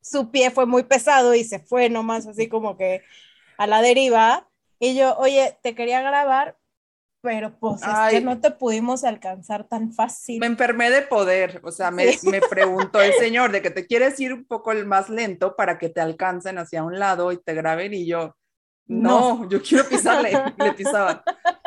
su 0.00 0.30
pie 0.30 0.52
fue 0.52 0.66
muy 0.66 0.84
pesado 0.84 1.34
y 1.34 1.42
se 1.42 1.58
fue 1.58 1.90
nomás 1.90 2.28
así 2.28 2.48
como 2.48 2.76
que 2.76 3.02
a 3.56 3.66
la 3.66 3.82
deriva 3.82 4.48
y 4.78 4.94
yo, 4.94 5.16
oye, 5.18 5.58
te 5.64 5.74
quería 5.74 6.00
grabar, 6.00 6.56
pero 7.20 7.58
pues 7.58 7.82
es 7.82 8.10
que 8.10 8.20
no 8.20 8.40
te 8.40 8.52
pudimos 8.52 9.02
alcanzar 9.02 9.64
tan 9.64 9.92
fácil. 9.92 10.38
Me 10.38 10.46
enfermé 10.46 10.88
de 10.88 11.02
poder, 11.02 11.60
o 11.64 11.72
sea, 11.72 11.90
me, 11.90 12.16
me 12.22 12.40
preguntó 12.40 13.00
el 13.02 13.12
señor 13.18 13.50
de 13.50 13.62
que 13.62 13.70
te 13.70 13.84
quieres 13.84 14.20
ir 14.20 14.32
un 14.32 14.44
poco 14.44 14.72
más 14.86 15.08
lento 15.08 15.56
para 15.56 15.76
que 15.76 15.88
te 15.88 16.00
alcancen 16.00 16.58
hacia 16.58 16.84
un 16.84 17.00
lado 17.00 17.32
y 17.32 17.38
te 17.38 17.54
graben 17.54 17.94
y 17.94 18.06
yo, 18.06 18.36
no, 18.86 19.48
yo 19.48 19.60
quiero 19.60 19.88
pisarle, 19.88 20.40
le 20.56 20.72
pisaban 20.74 21.20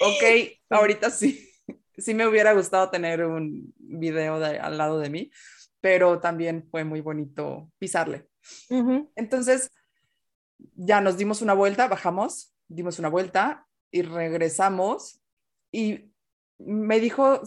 ok, 0.00 0.24
ahorita 0.70 1.10
sí, 1.10 1.48
sí 1.96 2.14
me 2.14 2.26
hubiera 2.26 2.52
gustado 2.52 2.90
tener 2.90 3.24
un 3.24 3.72
video 3.78 4.36
al 4.36 4.78
lado 4.78 4.98
de 4.98 5.10
mí, 5.10 5.30
pero 5.80 6.20
también 6.20 6.66
fue 6.70 6.84
muy 6.84 7.00
bonito 7.00 7.70
pisarle. 7.78 8.26
Entonces, 9.16 9.70
ya 10.74 11.00
nos 11.00 11.16
dimos 11.16 11.42
una 11.42 11.54
vuelta, 11.54 11.88
bajamos, 11.88 12.54
dimos 12.68 12.98
una 12.98 13.08
vuelta 13.08 13.66
y 13.90 14.02
regresamos 14.02 15.22
y 15.72 16.12
me 16.58 17.00
dijo, 17.00 17.40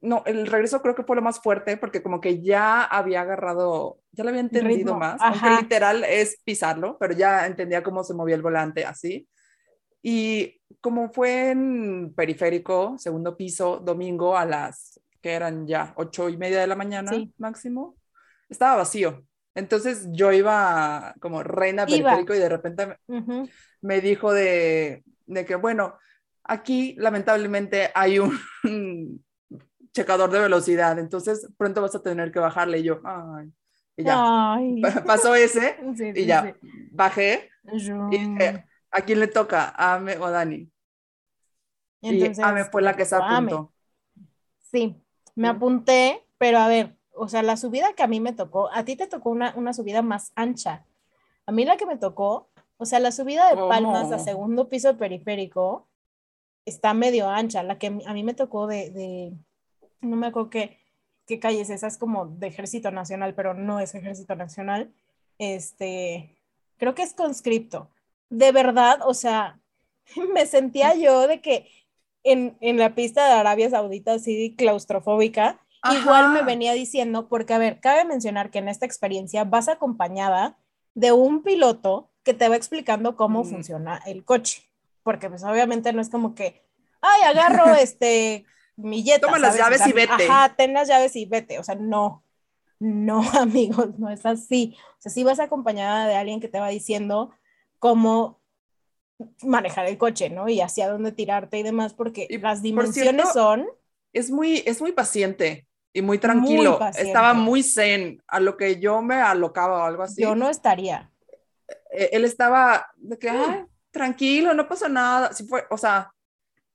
no, 0.00 0.22
el 0.26 0.46
regreso 0.46 0.82
creo 0.82 0.94
que 0.94 1.02
fue 1.02 1.16
lo 1.16 1.22
más 1.22 1.40
fuerte 1.40 1.76
porque 1.76 2.02
como 2.02 2.20
que 2.20 2.42
ya 2.42 2.84
había 2.84 3.22
agarrado, 3.22 4.00
ya 4.12 4.24
lo 4.24 4.30
había 4.30 4.40
entendido 4.40 4.96
más, 4.96 5.20
aunque 5.20 5.62
literal 5.62 6.04
es 6.04 6.40
pisarlo, 6.44 6.96
pero 6.98 7.14
ya 7.14 7.46
entendía 7.46 7.82
cómo 7.82 8.04
se 8.04 8.14
movía 8.14 8.36
el 8.36 8.42
volante 8.42 8.84
así. 8.84 9.28
Y 10.08 10.62
como 10.80 11.08
fue 11.08 11.50
en 11.50 12.14
periférico, 12.14 12.96
segundo 12.96 13.36
piso, 13.36 13.80
domingo 13.80 14.36
a 14.36 14.44
las 14.44 15.00
que 15.20 15.32
eran 15.32 15.66
ya 15.66 15.94
ocho 15.96 16.28
y 16.28 16.36
media 16.36 16.60
de 16.60 16.68
la 16.68 16.76
mañana 16.76 17.10
máximo, 17.38 17.96
estaba 18.48 18.76
vacío. 18.76 19.24
Entonces 19.56 20.06
yo 20.12 20.30
iba 20.30 21.12
como 21.18 21.42
reina 21.42 21.86
periférico 21.86 22.36
y 22.36 22.38
de 22.38 22.48
repente 22.48 22.96
me, 23.80 24.00
dijo 24.00 24.32
de, 24.32 25.02
de, 25.26 25.44
que, 25.44 25.56
bueno, 25.56 25.98
aquí 26.44 26.94
lamentablemente 26.98 27.90
hay 27.92 28.20
un 28.20 28.38
checador 29.92 30.30
de 30.30 30.38
velocidad, 30.38 31.00
entonces 31.00 31.48
pronto 31.58 31.82
vas 31.82 31.96
a 31.96 32.02
tener 32.02 32.30
que 32.30 32.38
bajarle. 32.38 32.78
Y 32.78 32.84
yo, 32.84 33.00
ay. 33.02 33.52
Y 33.96 34.04
ya, 34.04 34.56
pasó 35.04 35.34
ese 35.34 35.78
y 36.14 36.26
ya, 36.26 36.54
bajé 36.92 37.50
y 37.72 38.18
dije, 38.18 38.66
¿A 38.96 39.02
quién 39.02 39.20
le 39.20 39.26
toca? 39.26 39.74
¿A 39.76 39.96
Ame 39.96 40.16
o 40.16 40.30
Dani? 40.30 40.70
Entonces, 42.00 42.38
y 42.38 42.42
Ame 42.42 42.64
fue 42.64 42.80
la 42.80 42.96
que 42.96 43.04
se 43.04 43.14
apuntó. 43.14 43.70
Sí, 44.70 44.96
me 45.34 45.48
apunté, 45.48 46.26
pero 46.38 46.58
a 46.58 46.68
ver, 46.68 46.96
o 47.12 47.28
sea, 47.28 47.42
la 47.42 47.58
subida 47.58 47.92
que 47.92 48.02
a 48.02 48.06
mí 48.06 48.20
me 48.20 48.32
tocó, 48.32 48.72
a 48.72 48.86
ti 48.86 48.96
te 48.96 49.06
tocó 49.06 49.28
una, 49.28 49.52
una 49.54 49.74
subida 49.74 50.00
más 50.00 50.32
ancha. 50.34 50.86
A 51.44 51.52
mí 51.52 51.66
la 51.66 51.76
que 51.76 51.84
me 51.84 51.98
tocó, 51.98 52.48
o 52.78 52.86
sea, 52.86 52.98
la 52.98 53.12
subida 53.12 53.50
de 53.50 53.56
Palmas 53.56 54.10
a 54.12 54.18
segundo 54.18 54.70
piso 54.70 54.96
periférico 54.96 55.86
está 56.64 56.94
medio 56.94 57.28
ancha. 57.28 57.62
La 57.62 57.78
que 57.78 57.88
a 57.88 58.12
mí 58.14 58.24
me 58.24 58.32
tocó 58.32 58.66
de, 58.66 58.90
de 58.90 59.32
no 60.00 60.16
me 60.16 60.28
acuerdo 60.28 60.48
qué, 60.48 60.80
qué 61.26 61.38
calles, 61.38 61.68
esa 61.68 61.86
es 61.86 61.98
como 61.98 62.28
de 62.28 62.46
Ejército 62.46 62.90
Nacional, 62.90 63.34
pero 63.34 63.52
no 63.52 63.78
es 63.78 63.94
Ejército 63.94 64.36
Nacional. 64.36 64.90
Este, 65.36 66.34
creo 66.78 66.94
que 66.94 67.02
es 67.02 67.12
conscripto 67.12 67.90
de 68.30 68.52
verdad, 68.52 69.00
o 69.04 69.14
sea, 69.14 69.58
me 70.34 70.46
sentía 70.46 70.94
yo 70.94 71.26
de 71.26 71.40
que 71.40 71.68
en, 72.22 72.56
la 72.60 72.94
pista 72.94 73.26
de 73.26 73.34
Arabia 73.34 73.70
Saudita 73.70 74.14
así 74.14 74.54
claustrofóbica, 74.56 75.60
igual 76.00 76.32
me 76.32 76.42
venía 76.42 76.72
diciendo, 76.72 77.28
porque 77.28 77.54
a 77.54 77.58
ver, 77.58 77.78
cabe 77.78 78.04
mencionar 78.04 78.50
que 78.50 78.58
en 78.58 78.68
esta 78.68 78.86
experiencia 78.86 79.44
vas 79.44 79.68
acompañada 79.68 80.58
de 80.94 81.12
un 81.12 81.42
piloto 81.42 82.10
que 82.24 82.34
te 82.34 82.48
va 82.48 82.56
explicando 82.56 83.14
cómo 83.14 83.44
mm. 83.44 83.46
funciona 83.46 84.02
el 84.06 84.24
coche, 84.24 84.68
porque 85.04 85.28
pues 85.28 85.44
obviamente 85.44 85.92
no 85.92 86.00
es 86.00 86.08
como 86.08 86.34
que, 86.34 86.64
ay, 87.00 87.22
agarro 87.22 87.74
este 87.80 88.44
mi 88.76 89.04
Toma 89.20 89.38
las 89.38 89.56
llaves 89.56 89.86
y 89.86 89.92
vete. 89.92 90.28
Ajá, 90.28 90.54
ten 90.54 90.74
las 90.74 90.88
llaves 90.88 91.16
y 91.16 91.24
vete, 91.24 91.58
o 91.58 91.64
sea, 91.64 91.76
no, 91.76 92.24
no, 92.78 93.22
amigos, 93.40 93.98
no 93.98 94.10
es 94.10 94.26
así. 94.26 94.76
O 94.98 95.02
sea, 95.02 95.12
sí 95.12 95.24
vas 95.24 95.40
acompañada 95.40 96.06
de 96.06 96.16
alguien 96.16 96.40
que 96.40 96.48
te 96.48 96.60
va 96.60 96.68
diciendo 96.68 97.30
cómo 97.78 98.40
manejar 99.42 99.86
el 99.86 99.98
coche, 99.98 100.30
¿no? 100.30 100.48
Y 100.48 100.60
hacia 100.60 100.88
dónde 100.88 101.12
tirarte 101.12 101.58
y 101.58 101.62
demás, 101.62 101.94
porque 101.94 102.28
las 102.42 102.62
dimensiones 102.62 103.32
son... 103.32 103.66
Es 104.12 104.30
muy, 104.30 104.62
es 104.64 104.80
muy 104.80 104.92
paciente 104.92 105.66
y 105.92 106.02
muy 106.02 106.18
tranquilo. 106.18 106.78
Estaba 106.96 107.34
muy 107.34 107.62
zen, 107.62 108.22
a 108.28 108.40
lo 108.40 108.56
que 108.56 108.80
yo 108.80 109.02
me 109.02 109.16
alocaba 109.16 109.82
o 109.82 109.86
algo 109.86 110.02
así. 110.02 110.22
Yo 110.22 110.34
no 110.34 110.48
estaría. 110.48 111.10
E, 111.90 112.10
él 112.12 112.24
estaba 112.24 112.86
de 112.96 113.18
que, 113.18 113.30
tranquilo, 113.90 114.54
no 114.54 114.68
pasa 114.68 114.88
nada. 114.88 115.32
Si 115.32 115.44
fue, 115.44 115.64
o 115.70 115.76
sea, 115.76 116.12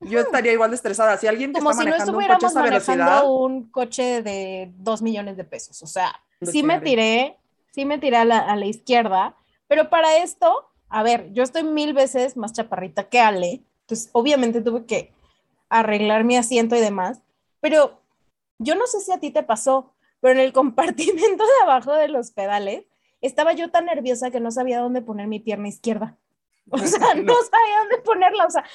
yo 0.01 0.19
estaría 0.19 0.53
igual 0.53 0.71
de 0.71 0.75
estresada. 0.75 1.17
Si 1.17 1.27
alguien 1.27 1.53
Como 1.53 1.71
está 1.71 1.83
si 1.83 1.89
manejando 1.89 2.11
no 2.11 2.17
un 2.17 2.25
coche 2.27 2.45
a 2.45 2.49
esa 2.49 2.61
velocidad, 2.61 3.23
un 3.25 3.71
coche 3.71 4.21
de 4.23 4.71
dos 4.75 5.01
millones 5.01 5.37
de 5.37 5.43
pesos. 5.43 5.81
O 5.83 5.87
sea, 5.87 6.13
sí 6.41 6.63
me 6.63 6.79
tiré, 6.81 7.37
sí 7.71 7.85
me 7.85 7.99
tiré 7.99 8.17
a 8.17 8.25
la, 8.25 8.39
a 8.39 8.55
la 8.55 8.65
izquierda, 8.65 9.35
pero 9.67 9.89
para 9.89 10.17
esto 10.17 10.70
a 10.91 11.03
ver, 11.03 11.31
yo 11.31 11.41
estoy 11.41 11.63
mil 11.63 11.93
veces 11.93 12.35
más 12.35 12.53
chaparrita 12.53 13.07
que 13.07 13.19
Ale, 13.19 13.63
entonces 13.81 14.09
obviamente 14.11 14.61
tuve 14.61 14.85
que 14.85 15.13
arreglar 15.69 16.25
mi 16.25 16.35
asiento 16.35 16.75
y 16.75 16.81
demás, 16.81 17.21
pero 17.61 18.01
yo 18.59 18.75
no 18.75 18.85
sé 18.87 18.99
si 18.99 19.11
a 19.11 19.19
ti 19.19 19.31
te 19.31 19.41
pasó, 19.41 19.93
pero 20.19 20.33
en 20.33 20.39
el 20.39 20.53
compartimento 20.53 21.43
de 21.43 21.63
abajo 21.63 21.93
de 21.93 22.09
los 22.09 22.31
pedales 22.31 22.83
estaba 23.21 23.53
yo 23.53 23.71
tan 23.71 23.85
nerviosa 23.85 24.31
que 24.31 24.39
no 24.39 24.51
sabía 24.51 24.79
dónde 24.79 25.01
poner 25.01 25.27
mi 25.27 25.39
pierna 25.39 25.69
izquierda. 25.69 26.17
O 26.69 26.77
sea, 26.77 27.13
no, 27.15 27.33
sabía 27.33 27.79
dónde 27.79 27.97
ponerla, 28.03 28.45
o 28.45 28.51
sea, 28.51 28.65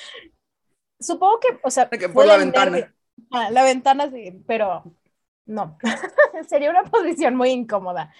supongo 0.98 1.40
que, 1.40 1.60
o 1.62 1.70
sea, 1.70 1.88
que 1.88 2.08
por 2.08 2.26
la 2.26 2.38
ventana. 2.38 2.94
Ah, 3.30 3.50
la 3.50 3.62
ventana 3.62 4.10
sí, 4.10 4.42
pero 4.46 4.84
no, 5.44 5.78
sería 6.48 6.70
una 6.70 6.84
posición 6.84 7.36
muy 7.36 7.50
incómoda. 7.50 8.12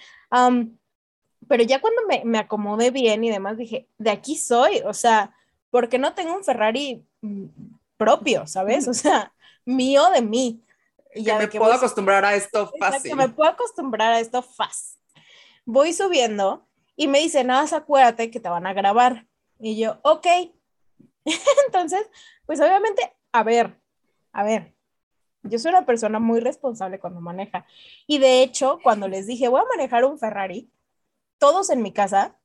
Pero 1.47 1.63
ya 1.63 1.81
cuando 1.81 2.01
me, 2.07 2.23
me, 2.25 2.39
acomodé 2.39 2.91
bien 2.91 3.23
y 3.23 3.29
demás, 3.29 3.57
dije, 3.57 3.87
de 3.97 4.11
aquí 4.11 4.37
soy, 4.37 4.81
o 4.85 4.93
sea, 4.93 5.35
porque 5.69 5.97
no 5.97 6.13
tengo 6.13 6.35
un 6.35 6.43
Ferrari 6.43 7.05
mm, 7.21 7.45
propio, 7.97 8.47
¿sabes? 8.47 8.87
O 8.87 8.93
sea, 8.93 9.33
mío 9.65 10.09
de 10.11 10.21
mí. 10.21 10.63
Y 11.13 11.23
ya 11.23 11.37
me 11.37 11.47
puedo 11.47 11.73
acostumbrar 11.73 12.23
a 12.25 12.35
esto 12.35 12.71
fácil. 12.79 13.11
Que 13.11 13.15
me 13.15 13.29
puedo 13.29 13.49
acostumbrar 13.49 14.13
a 14.13 14.19
esto 14.19 14.41
fácil. 14.41 14.99
Voy 15.65 15.93
subiendo 15.93 16.65
y 16.95 17.07
me 17.07 17.19
dice, 17.19 17.43
nada 17.43 17.61
más 17.61 17.73
acuérdate 17.73 18.31
que 18.31 18.39
te 18.39 18.49
van 18.49 18.67
a 18.67 18.73
grabar. 18.73 19.25
Y 19.59 19.77
yo, 19.77 19.99
ok. 20.03 20.27
Entonces, 21.65 22.09
pues 22.45 22.59
obviamente, 22.59 23.13
a 23.31 23.43
ver, 23.43 23.79
a 24.31 24.43
ver, 24.43 24.73
yo 25.43 25.59
soy 25.59 25.69
una 25.69 25.85
persona 25.85 26.19
muy 26.19 26.39
responsable 26.39 26.99
cuando 26.99 27.21
maneja. 27.21 27.65
Y 28.05 28.19
de 28.19 28.43
hecho, 28.43 28.79
cuando 28.83 29.07
les 29.07 29.27
dije, 29.27 29.47
voy 29.47 29.61
a 29.61 29.77
manejar 29.77 30.05
un 30.05 30.19
Ferrari, 30.19 30.69
todos 31.37 31.69
en 31.69 31.81
mi 31.81 31.91
casa, 31.91 32.37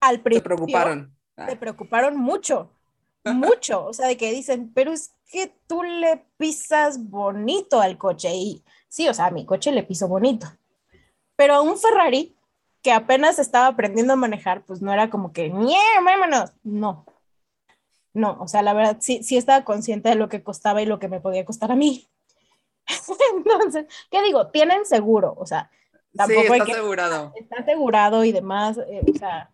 al 0.00 0.20
principio... 0.20 0.50
Se 0.50 0.56
preocuparon. 0.56 1.16
Se 1.48 1.56
preocuparon 1.56 2.16
mucho, 2.16 2.72
mucho. 3.24 3.86
O 3.86 3.92
sea, 3.92 4.08
de 4.08 4.16
que 4.16 4.32
dicen, 4.32 4.72
pero 4.74 4.92
es 4.92 5.14
que 5.30 5.54
tú 5.66 5.82
le 5.82 6.24
pisas 6.36 7.08
bonito 7.08 7.80
al 7.80 7.98
coche. 7.98 8.34
Y 8.34 8.64
sí, 8.88 9.08
o 9.08 9.14
sea, 9.14 9.26
a 9.26 9.30
mi 9.30 9.46
coche 9.46 9.72
le 9.72 9.82
piso 9.82 10.08
bonito. 10.08 10.46
Pero 11.36 11.54
a 11.54 11.62
un 11.62 11.78
Ferrari 11.78 12.36
que 12.82 12.92
apenas 12.92 13.38
estaba 13.38 13.68
aprendiendo 13.68 14.12
a 14.12 14.16
manejar, 14.16 14.64
pues 14.64 14.82
no 14.82 14.92
era 14.92 15.08
como 15.08 15.32
que, 15.32 15.50
vámonos! 16.04 16.52
No, 16.64 17.06
no, 18.14 18.36
o 18.40 18.48
sea, 18.48 18.62
la 18.62 18.74
verdad 18.74 18.98
sí, 19.00 19.22
sí 19.22 19.36
estaba 19.36 19.64
consciente 19.64 20.10
de 20.10 20.16
lo 20.16 20.28
que 20.28 20.42
costaba 20.42 20.82
y 20.82 20.86
lo 20.86 20.98
que 20.98 21.08
me 21.08 21.20
podía 21.20 21.44
costar 21.44 21.72
a 21.72 21.76
mí. 21.76 22.08
Entonces, 23.36 23.86
¿qué 24.10 24.22
digo? 24.22 24.48
Tienen 24.48 24.84
seguro, 24.84 25.34
o 25.38 25.46
sea, 25.46 25.70
tampoco 26.16 26.40
sí, 26.40 26.60
está 26.60 26.72
asegurado. 26.72 27.32
Está 27.36 27.56
asegurado 27.56 28.24
y 28.24 28.32
demás, 28.32 28.78
eh, 28.78 29.02
o 29.08 29.18
sea. 29.18 29.50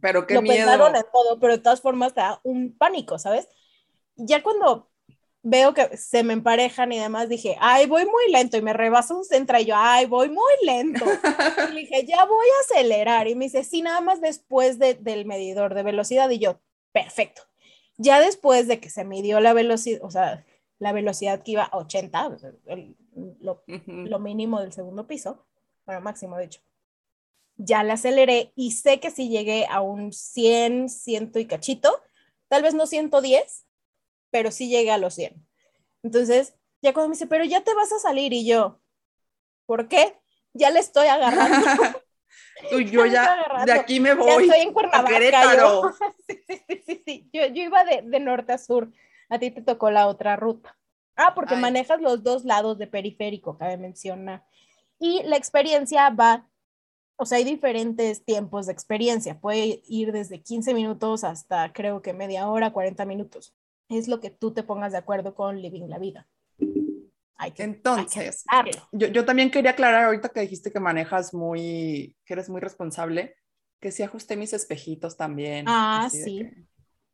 Pero 0.00 0.26
qué 0.26 0.34
lo 0.34 0.42
miedo. 0.42 0.56
pensaron 0.56 0.96
en 0.96 1.04
todo, 1.12 1.38
pero 1.38 1.56
de 1.56 1.62
todas 1.62 1.80
formas 1.80 2.14
te 2.14 2.20
da 2.20 2.40
un 2.42 2.76
pánico, 2.76 3.18
¿sabes? 3.18 3.48
Ya 4.16 4.42
cuando 4.42 4.90
veo 5.44 5.74
que 5.74 5.96
se 5.96 6.24
me 6.24 6.32
emparejan 6.32 6.90
y 6.92 6.98
demás, 6.98 7.28
dije, 7.28 7.56
ay, 7.60 7.86
voy 7.86 8.06
muy 8.06 8.32
lento 8.32 8.56
y 8.56 8.62
me 8.62 8.72
rebasa 8.72 9.14
un 9.14 9.24
centro 9.24 9.60
y 9.60 9.66
yo, 9.66 9.74
ay, 9.76 10.06
voy 10.06 10.30
muy 10.30 10.52
lento. 10.64 11.04
y 11.72 11.76
dije, 11.76 12.06
ya 12.06 12.24
voy 12.24 12.46
a 12.46 12.60
acelerar. 12.64 13.28
Y 13.28 13.34
me 13.34 13.44
dice, 13.44 13.62
sí, 13.62 13.82
nada 13.82 14.00
más 14.00 14.20
después 14.20 14.78
del 14.78 15.26
medidor 15.26 15.74
de 15.74 15.82
velocidad. 15.82 16.30
Y 16.30 16.38
yo, 16.38 16.60
perfecto. 16.92 17.42
Ya 17.98 18.20
después 18.20 18.66
de 18.66 18.80
que 18.80 18.88
se 18.90 19.04
midió 19.04 19.38
la 19.40 19.52
velocidad, 19.52 20.00
o 20.02 20.10
sea, 20.10 20.44
la 20.78 20.92
velocidad 20.92 21.42
que 21.42 21.52
iba 21.52 21.64
a 21.64 21.76
80, 21.76 22.36
lo, 23.40 23.62
lo, 23.86 24.18
mínimo 24.18 24.60
del 24.60 24.72
segundo 24.72 25.06
piso, 25.06 25.44
bueno, 25.86 26.00
máximo 26.00 26.36
de 26.36 26.44
hecho, 26.44 26.60
ya 27.56 27.82
le 27.82 27.92
aceleré 27.92 28.52
y 28.56 28.72
sé 28.72 29.00
que 29.00 29.10
si 29.10 29.28
llegué 29.28 29.66
a 29.68 29.80
un 29.80 30.12
100, 30.12 30.88
100 30.88 31.32
y 31.34 31.46
cachito, 31.46 32.02
tal 32.48 32.62
vez 32.62 32.74
no 32.74 32.86
110, 32.86 33.66
pero 34.30 34.50
sí 34.50 34.68
llegué 34.68 34.90
a 34.90 34.98
los 34.98 35.14
100. 35.14 35.46
Entonces, 36.02 36.54
ya 36.82 36.92
cuando 36.92 37.08
me 37.10 37.14
dice, 37.14 37.26
pero 37.26 37.44
ya 37.44 37.62
te 37.62 37.74
vas 37.74 37.92
a 37.92 37.98
salir 37.98 38.32
y 38.32 38.44
yo, 38.46 38.80
¿por 39.66 39.88
qué? 39.88 40.18
Ya 40.52 40.70
le 40.70 40.80
estoy 40.80 41.06
agarrando. 41.06 41.66
Tú, 42.70 42.80
yo 42.80 43.06
ya, 43.06 43.64
de 43.64 43.72
aquí 43.72 44.00
me 44.00 44.14
voy. 44.14 44.28
Ya 44.28 44.54
estoy 44.54 44.60
en 44.60 44.72
Cuernavaca. 44.72 45.56
Yo. 45.56 45.92
sí, 46.28 46.44
sí, 46.46 46.82
sí, 46.86 47.02
sí. 47.04 47.30
Yo, 47.32 47.46
yo 47.46 47.62
iba 47.62 47.84
de, 47.84 48.02
de, 48.02 48.20
norte 48.20 48.52
a 48.52 48.58
sur. 48.58 48.90
A 49.28 49.38
ti 49.38 49.50
te 49.50 49.62
tocó 49.62 49.90
la 49.90 50.06
otra 50.06 50.36
ruta. 50.36 50.76
Ah, 51.16 51.32
porque 51.34 51.56
manejas 51.56 52.00
los 52.00 52.22
dos 52.22 52.44
lados 52.44 52.76
de 52.78 52.86
periférico, 52.86 53.56
cabe 53.56 53.76
mencionar. 53.76 54.44
Y 54.98 55.22
la 55.24 55.36
experiencia 55.36 56.10
va, 56.10 56.48
o 57.16 57.26
sea, 57.26 57.38
hay 57.38 57.44
diferentes 57.44 58.24
tiempos 58.24 58.66
de 58.66 58.72
experiencia. 58.72 59.38
Puede 59.40 59.82
ir 59.86 60.12
desde 60.12 60.42
15 60.42 60.74
minutos 60.74 61.24
hasta 61.24 61.72
creo 61.72 62.02
que 62.02 62.12
media 62.12 62.48
hora, 62.48 62.72
40 62.72 63.04
minutos. 63.06 63.54
Es 63.88 64.08
lo 64.08 64.20
que 64.20 64.30
tú 64.30 64.52
te 64.52 64.62
pongas 64.62 64.92
de 64.92 64.98
acuerdo 64.98 65.34
con 65.34 65.60
Living 65.60 65.88
la 65.88 65.98
Vida. 65.98 66.28
Entonces, 67.56 68.44
yo, 68.92 69.08
yo, 69.08 69.24
también 69.24 69.50
quería 69.50 69.72
aclarar 69.72 70.04
ahorita 70.04 70.30
que 70.30 70.40
dijiste 70.40 70.72
que 70.72 70.80
manejas 70.80 71.34
muy, 71.34 72.16
que 72.24 72.34
eres 72.34 72.48
muy 72.48 72.60
responsable, 72.60 73.36
que 73.80 73.90
sí 73.90 74.02
ajusté 74.02 74.36
mis 74.36 74.52
espejitos 74.52 75.16
también. 75.16 75.66
Ah, 75.68 76.08
sí. 76.10 76.48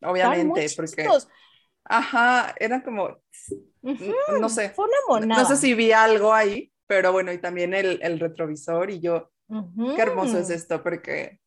obviamente, 0.02 0.66
porque... 0.76 1.08
Ajá, 1.84 2.54
eran 2.60 2.82
como, 2.82 3.16
no 3.82 4.48
sé. 4.48 4.70
Fue 4.70 4.84
una 4.84 4.96
monada. 5.08 5.42
No 5.42 5.48
sé 5.48 5.56
si 5.56 5.74
vi 5.74 5.90
algo 5.92 6.32
ahí, 6.32 6.69
pero 6.90 7.12
bueno, 7.12 7.33
y 7.33 7.38
también 7.38 7.72
el, 7.72 8.00
el 8.03 8.18
retrovisor 8.18 8.90
y 8.90 8.98
yo, 8.98 9.31
qué 9.94 10.03
hermoso 10.03 10.38
es 10.38 10.50
esto, 10.50 10.83
porque 10.83 11.40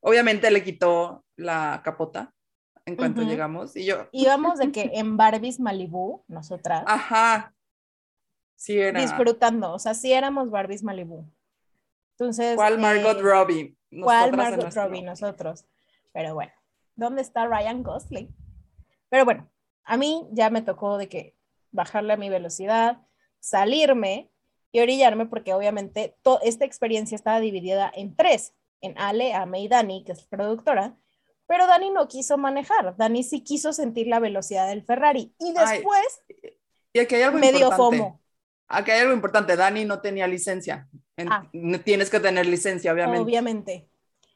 obviamente 0.00 0.50
le 0.50 0.64
quitó 0.64 1.24
la 1.36 1.80
capota 1.84 2.34
en 2.86 2.96
cuanto 2.96 3.22
llegamos 3.22 3.76
y 3.76 3.84
yo... 3.84 4.08
Íbamos 4.10 4.58
de 4.58 4.72
que 4.72 4.90
en 4.94 5.16
Barbies 5.16 5.60
Malibu, 5.60 6.24
nosotras. 6.26 6.82
Ajá, 6.88 7.54
Disfrutando, 8.66 9.74
o 9.74 9.78
sea, 9.78 9.94
sí 9.94 10.12
éramos 10.12 10.50
Barbies 10.50 10.82
Malibu. 10.82 11.24
Entonces. 12.18 12.56
¿Cuál 12.56 12.80
Margot 12.80 13.16
eh, 13.16 13.22
Robbie? 13.22 13.76
¿Cuál 14.02 14.36
Margot 14.36 14.74
Robbie? 14.74 15.02
Nosotros. 15.02 15.66
Pero 16.12 16.34
bueno, 16.34 16.52
¿dónde 16.96 17.22
está 17.22 17.46
Ryan 17.46 17.84
Gosling? 17.84 18.34
Pero 19.08 19.24
bueno, 19.24 19.48
a 19.84 19.96
mí 19.96 20.26
ya 20.32 20.50
me 20.50 20.62
tocó 20.62 20.98
de 20.98 21.08
que 21.08 21.36
bajarle 21.70 22.14
a 22.14 22.16
mi 22.16 22.28
velocidad, 22.28 23.06
salirme 23.38 24.29
y 24.72 24.80
orillarme, 24.80 25.26
porque 25.26 25.54
obviamente 25.54 26.16
esta 26.42 26.64
experiencia 26.64 27.16
estaba 27.16 27.40
dividida 27.40 27.90
en 27.94 28.14
tres: 28.14 28.54
en 28.80 28.98
Ale, 28.98 29.34
Ame 29.34 29.60
y 29.60 29.68
Dani, 29.68 30.04
que 30.04 30.12
es 30.12 30.24
productora. 30.24 30.96
Pero 31.46 31.66
Dani 31.66 31.90
no 31.90 32.06
quiso 32.06 32.38
manejar. 32.38 32.96
Dani 32.96 33.24
sí 33.24 33.42
quiso 33.42 33.72
sentir 33.72 34.06
la 34.06 34.20
velocidad 34.20 34.68
del 34.68 34.84
Ferrari. 34.84 35.34
Y 35.38 35.52
después. 35.52 36.22
y 36.92 37.00
aquí 37.00 37.16
hay 37.16 37.22
algo 37.22 37.38
me 37.38 37.52
dio 37.52 37.72
FOMO. 37.72 38.20
Aquí 38.68 38.92
hay 38.92 39.00
algo 39.00 39.12
importante, 39.12 39.56
Dani 39.56 39.84
no 39.84 40.00
tenía 40.00 40.28
licencia. 40.28 40.88
Ah. 41.18 41.44
Tienes 41.84 42.08
que 42.08 42.20
tener 42.20 42.46
licencia, 42.46 42.92
obviamente. 42.92 43.20
Obviamente. 43.20 43.88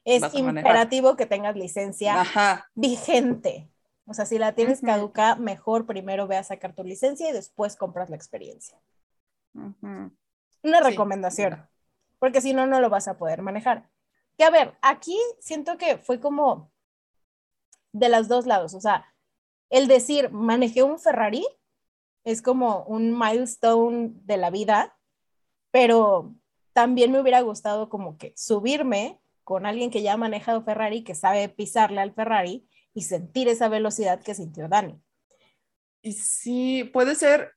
Es 0.04 0.34
imperativo 0.34 1.16
que 1.16 1.24
tengas 1.24 1.56
licencia 1.56 2.26
vigente. 2.74 3.70
O 4.06 4.12
sea, 4.12 4.26
si 4.26 4.38
la 4.38 4.54
tienes 4.54 4.82
caduca, 4.82 5.36
mejor 5.36 5.86
primero 5.86 6.26
ve 6.26 6.36
a 6.36 6.42
sacar 6.42 6.74
tu 6.74 6.84
licencia 6.84 7.30
y 7.30 7.32
después 7.32 7.76
compras 7.76 8.10
la 8.10 8.16
experiencia. 8.16 8.78
Una 10.64 10.80
recomendación, 10.80 11.68
porque 12.18 12.40
si 12.40 12.52
no, 12.52 12.66
no 12.66 12.80
lo 12.80 12.90
vas 12.90 13.06
a 13.06 13.16
poder 13.16 13.42
manejar. 13.42 13.88
Que 14.36 14.44
a 14.44 14.50
ver, 14.50 14.76
aquí 14.82 15.16
siento 15.38 15.78
que 15.78 15.98
fue 15.98 16.18
como 16.18 16.72
de 17.92 18.08
los 18.08 18.26
dos 18.26 18.46
lados. 18.46 18.74
O 18.74 18.80
sea, 18.80 19.14
el 19.70 19.86
decir, 19.86 20.30
manejé 20.30 20.82
un 20.82 20.98
Ferrari 20.98 21.46
es 22.24 22.40
como 22.40 22.84
un 22.84 23.16
milestone 23.16 24.12
de 24.24 24.36
la 24.38 24.50
vida, 24.50 24.96
pero 25.70 26.34
también 26.72 27.12
me 27.12 27.20
hubiera 27.20 27.42
gustado 27.42 27.88
como 27.88 28.16
que 28.16 28.32
subirme 28.36 29.20
con 29.44 29.66
alguien 29.66 29.90
que 29.90 30.02
ya 30.02 30.14
ha 30.14 30.16
manejado 30.16 30.64
Ferrari, 30.64 31.04
que 31.04 31.14
sabe 31.14 31.48
pisarle 31.50 32.00
al 32.00 32.14
Ferrari 32.14 32.66
y 32.94 33.02
sentir 33.02 33.48
esa 33.48 33.68
velocidad 33.68 34.22
que 34.22 34.34
sintió 34.34 34.68
Dani. 34.68 34.98
Y 36.00 36.12
sí, 36.12 36.84
puede 36.84 37.14
ser, 37.14 37.52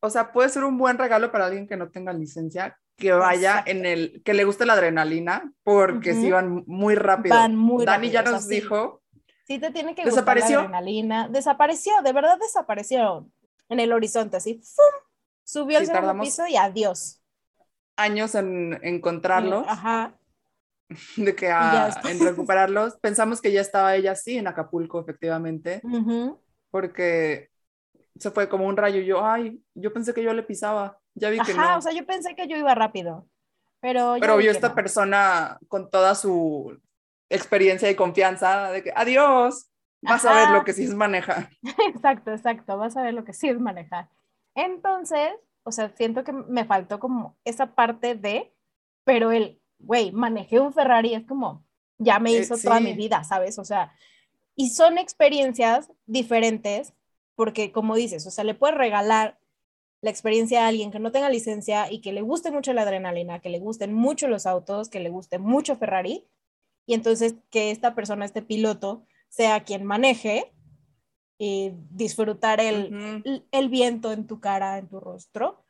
o 0.00 0.10
sea, 0.10 0.32
puede 0.32 0.48
ser 0.48 0.64
un 0.64 0.78
buen 0.78 0.98
regalo 0.98 1.32
para 1.32 1.46
alguien 1.46 1.66
que 1.66 1.76
no 1.76 1.90
tenga 1.90 2.12
licencia, 2.12 2.78
que 2.96 3.12
vaya 3.12 3.62
en 3.66 3.84
el, 3.84 4.22
que 4.24 4.34
le 4.34 4.44
guste 4.44 4.66
la 4.66 4.72
adrenalina, 4.72 5.52
porque 5.62 6.14
si 6.14 6.30
van 6.30 6.64
muy 6.66 6.94
rápido. 6.94 7.34
Van 7.34 7.56
muy 7.56 7.84
Dani 7.84 8.10
ya 8.10 8.22
nos 8.22 8.48
dijo. 8.48 9.02
Sí, 9.46 9.58
te 9.58 9.70
tiene 9.70 9.94
que 9.94 10.04
gustar 10.04 10.38
la 10.38 10.46
adrenalina. 10.46 11.28
Desapareció, 11.28 11.92
de 12.02 12.12
verdad 12.12 12.38
desapareció 12.40 13.28
en 13.68 13.80
el 13.80 13.92
horizonte, 13.92 14.36
así, 14.36 14.60
¡fum! 14.62 14.84
Subió 15.44 15.78
al 15.78 15.86
segundo 15.86 16.20
piso 16.20 16.46
y 16.46 16.56
adiós. 16.56 17.22
Años 17.96 18.34
en 18.34 18.78
encontrarlos. 18.82 19.64
Ajá. 19.68 20.18
De 21.16 21.34
que 21.34 21.48
en 21.48 22.20
recuperarlos. 22.20 22.96
Pensamos 22.96 23.40
que 23.40 23.52
ya 23.52 23.60
estaba 23.60 23.94
ella 23.94 24.14
sí 24.14 24.38
en 24.38 24.48
Acapulco, 24.48 25.00
efectivamente. 25.00 25.80
Porque 26.70 27.50
se 28.18 28.30
fue 28.30 28.48
como 28.48 28.66
un 28.66 28.76
rayo. 28.76 29.00
Yo, 29.00 29.24
ay, 29.24 29.60
yo 29.74 29.92
pensé 29.92 30.14
que 30.14 30.22
yo 30.22 30.32
le 30.32 30.42
pisaba. 30.42 30.98
Ya 31.14 31.30
vi 31.30 31.38
que 31.40 31.54
no. 31.54 31.78
o 31.78 31.82
sea, 31.82 31.92
yo 31.92 32.04
pensé 32.06 32.34
que 32.34 32.46
yo 32.46 32.56
iba 32.56 32.74
rápido. 32.74 33.28
Pero, 33.80 34.16
pero 34.20 34.36
vio 34.38 34.50
esta 34.50 34.74
persona 34.74 35.58
con 35.68 35.90
toda 35.90 36.14
su 36.14 36.78
experiencia 37.28 37.90
y 37.90 37.94
confianza 37.94 38.70
de 38.70 38.82
que 38.82 38.92
adiós 38.94 39.70
vas 40.02 40.24
a 40.24 40.34
ver 40.34 40.50
lo 40.50 40.64
que 40.64 40.72
sí 40.72 40.84
es 40.84 40.94
manejar. 40.94 41.50
Exacto, 41.88 42.32
exacto, 42.32 42.78
vas 42.78 42.96
a 42.96 43.02
ver 43.02 43.14
lo 43.14 43.24
que 43.24 43.32
sí 43.32 43.48
es 43.48 43.58
manejar. 43.58 44.08
Entonces, 44.54 45.32
o 45.64 45.72
sea, 45.72 45.90
siento 45.96 46.24
que 46.24 46.32
me 46.32 46.64
faltó 46.64 46.98
como 46.98 47.36
esa 47.44 47.74
parte 47.74 48.14
de, 48.14 48.54
pero 49.04 49.32
el, 49.32 49.60
güey, 49.78 50.12
manejé 50.12 50.60
un 50.60 50.72
Ferrari, 50.72 51.14
es 51.14 51.26
como, 51.26 51.64
ya 51.98 52.18
me 52.18 52.30
eh, 52.30 52.40
hizo 52.40 52.56
toda 52.56 52.80
mi 52.80 52.94
vida, 52.94 53.24
¿sabes? 53.24 53.58
O 53.58 53.64
sea, 53.64 53.92
y 54.54 54.70
son 54.70 54.96
experiencias 54.96 55.90
diferentes, 56.06 56.94
porque 57.36 57.70
como 57.70 57.94
dices, 57.94 58.26
o 58.26 58.30
sea, 58.30 58.44
le 58.44 58.54
puedes 58.54 58.76
regalar 58.76 59.38
la 60.00 60.10
experiencia 60.10 60.64
a 60.64 60.68
alguien 60.68 60.90
que 60.90 60.98
no 60.98 61.12
tenga 61.12 61.30
licencia 61.30 61.90
y 61.90 62.00
que 62.00 62.12
le 62.12 62.22
guste 62.22 62.50
mucho 62.50 62.72
la 62.72 62.82
adrenalina, 62.82 63.40
que 63.40 63.50
le 63.50 63.60
gusten 63.60 63.92
mucho 63.92 64.28
los 64.28 64.46
autos, 64.46 64.88
que 64.88 65.00
le 65.00 65.10
guste 65.10 65.38
mucho 65.38 65.76
Ferrari, 65.76 66.26
y 66.86 66.94
entonces 66.94 67.34
que 67.50 67.70
esta 67.70 67.94
persona, 67.94 68.24
este 68.24 68.42
piloto, 68.42 69.04
sea 69.28 69.64
quien 69.64 69.84
maneje 69.84 70.52
y 71.38 71.72
disfrutar 71.90 72.60
el, 72.60 73.44
el 73.50 73.68
viento 73.68 74.12
en 74.12 74.26
tu 74.26 74.40
cara, 74.40 74.78
en 74.78 74.88
tu 74.88 75.00
rostro, 75.00 75.64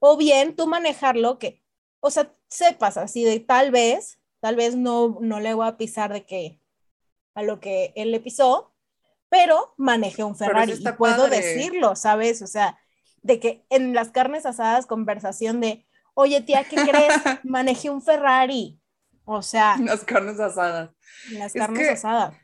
o 0.00 0.16
bien 0.16 0.56
tú 0.56 0.66
manejarlo 0.66 1.38
que, 1.38 1.62
o 2.00 2.10
sea, 2.10 2.34
sepas 2.48 2.96
así 2.96 3.22
de 3.22 3.38
tal 3.38 3.70
vez, 3.70 4.18
tal 4.40 4.56
vez 4.56 4.74
no, 4.74 5.18
no 5.20 5.38
le 5.38 5.54
voy 5.54 5.66
a 5.66 5.76
pisar 5.76 6.12
de 6.12 6.24
que 6.24 6.60
a 7.34 7.42
lo 7.42 7.60
que 7.60 7.92
él 7.94 8.10
le 8.10 8.20
pisó, 8.20 8.71
pero 9.32 9.72
manejé 9.78 10.22
un 10.24 10.36
Ferrari 10.36 10.74
y 10.78 10.92
puedo 10.92 11.26
decirlo, 11.26 11.96
¿sabes? 11.96 12.42
O 12.42 12.46
sea, 12.46 12.78
de 13.22 13.40
que 13.40 13.64
en 13.70 13.94
las 13.94 14.10
carnes 14.10 14.44
asadas 14.44 14.84
conversación 14.84 15.58
de, 15.58 15.86
oye 16.12 16.42
tía, 16.42 16.64
¿qué 16.64 16.76
crees? 16.76 17.14
Manejé 17.42 17.88
un 17.88 18.02
Ferrari. 18.02 18.78
O 19.24 19.40
sea. 19.40 19.78
Las 19.78 20.04
carnes 20.04 20.38
asadas. 20.38 20.90
Las 21.30 21.54
carnes 21.54 21.88
asadas. 21.88 22.34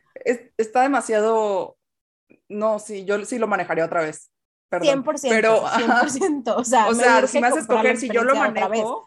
está 0.57 0.81
demasiado. 0.81 1.77
No, 2.49 2.79
sí, 2.79 3.05
yo 3.05 3.23
sí 3.27 3.39
lo 3.39 3.49
manejaría 3.49 3.85
otra 3.85 4.01
vez. 4.01 4.31
Perdón, 4.71 5.05
100%. 5.05 5.29
Pero, 5.29 5.67
100%. 5.67 6.55
O 6.57 6.65
sea, 6.65 6.89
o 6.89 6.95
sea 6.95 7.27
si 7.27 7.39
me 7.39 7.49
haces 7.49 7.65
escoger 7.65 7.99
si 7.99 8.09
yo 8.09 8.25
lo 8.25 8.35
manejo 8.35 9.07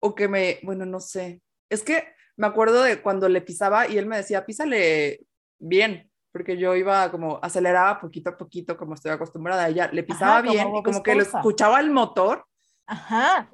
o 0.00 0.16
que 0.16 0.26
me. 0.26 0.58
Bueno, 0.64 0.84
no 0.84 0.98
sé. 0.98 1.42
Es 1.70 1.84
que 1.84 2.08
me 2.36 2.48
acuerdo 2.48 2.82
de 2.82 3.00
cuando 3.00 3.28
le 3.28 3.40
pisaba 3.40 3.86
y 3.86 3.98
él 3.98 4.06
me 4.06 4.16
decía, 4.16 4.44
písale 4.44 5.20
bien 5.60 6.11
porque 6.32 6.56
yo 6.56 6.74
iba 6.74 7.10
como 7.10 7.38
aceleraba 7.42 8.00
poquito 8.00 8.30
a 8.30 8.36
poquito 8.36 8.76
como 8.76 8.94
estoy 8.94 9.12
acostumbrada 9.12 9.64
a 9.64 9.68
ella, 9.68 9.90
le 9.92 10.02
pisaba 10.02 10.40
bien 10.40 10.74
y 10.74 10.82
como 10.82 11.02
que 11.02 11.14
lo 11.14 11.22
escuchaba 11.22 11.78
el 11.78 11.90
motor. 11.90 12.46
Ajá. 12.86 13.50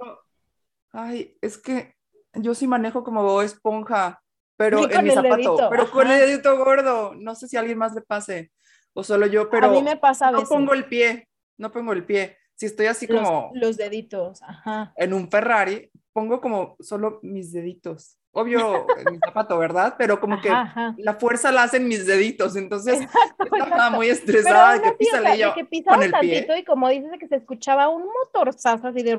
Ay, 0.93 1.37
es 1.41 1.59
que 1.59 1.97
yo 2.35 2.55
sí 2.55 2.67
manejo 2.67 3.03
como 3.03 3.43
esponja, 3.43 4.23
pero 4.57 4.89
en 4.89 5.05
mi 5.05 5.11
zapato, 5.11 5.69
pero 5.71 5.91
con 5.91 6.07
el 6.07 6.21
dedito 6.21 6.57
gordo, 6.57 7.15
no 7.15 7.35
sé 7.35 7.49
si 7.49 7.57
a 7.57 7.61
alguien 7.61 7.79
más 7.79 7.95
le 7.95 8.03
pase 8.03 8.53
o 8.95 9.03
solo 9.03 9.27
yo, 9.27 9.51
pero 9.51 9.67
a 9.67 9.71
mí 9.71 9.83
me 9.83 9.97
pasa 9.97 10.29
a 10.29 10.33
no 10.33 10.45
pongo 10.45 10.73
el 10.73 10.87
pie, 10.87 11.29
no 11.59 11.71
pongo 11.71 11.93
el 11.93 12.05
pie. 12.05 12.37
Si 12.55 12.67
estoy 12.67 12.87
así 12.87 13.07
como 13.07 13.53
los 13.55 13.77
deditos, 13.77 14.43
ajá. 14.43 14.93
En 14.97 15.13
un 15.13 15.31
Ferrari 15.31 15.91
pongo 16.19 16.41
como 16.41 16.77
solo 16.81 17.21
mis 17.23 17.53
deditos 17.53 18.19
obvio 18.33 18.87
en 18.99 19.13
mi 19.13 19.19
zapato, 19.19 19.59
¿verdad? 19.59 19.95
Pero 19.99 20.21
como 20.21 20.41
que 20.41 20.51
la 20.97 21.15
fuerza 21.15 21.51
la 21.51 21.65
hacen 21.65 21.89
mis 21.89 22.07
deditos, 22.07 22.57
entonces 22.57 23.01
estaba 23.41 23.91
muy 23.91 24.09
estresada 24.09 24.75
de 24.75 24.83
que 24.83 24.93
písale 24.93 25.39
yo 25.39 25.55
que 25.55 25.67
con 25.85 26.03
el 26.03 26.11
tantito 26.11 26.57
y 26.57 26.65
como 26.65 26.89
dices 26.89 27.11
que 27.19 27.29
se 27.29 27.37
escuchaba 27.37 27.89
un 27.89 28.05
motorzazo 28.07 28.89
así 28.89 29.03
de 29.03 29.19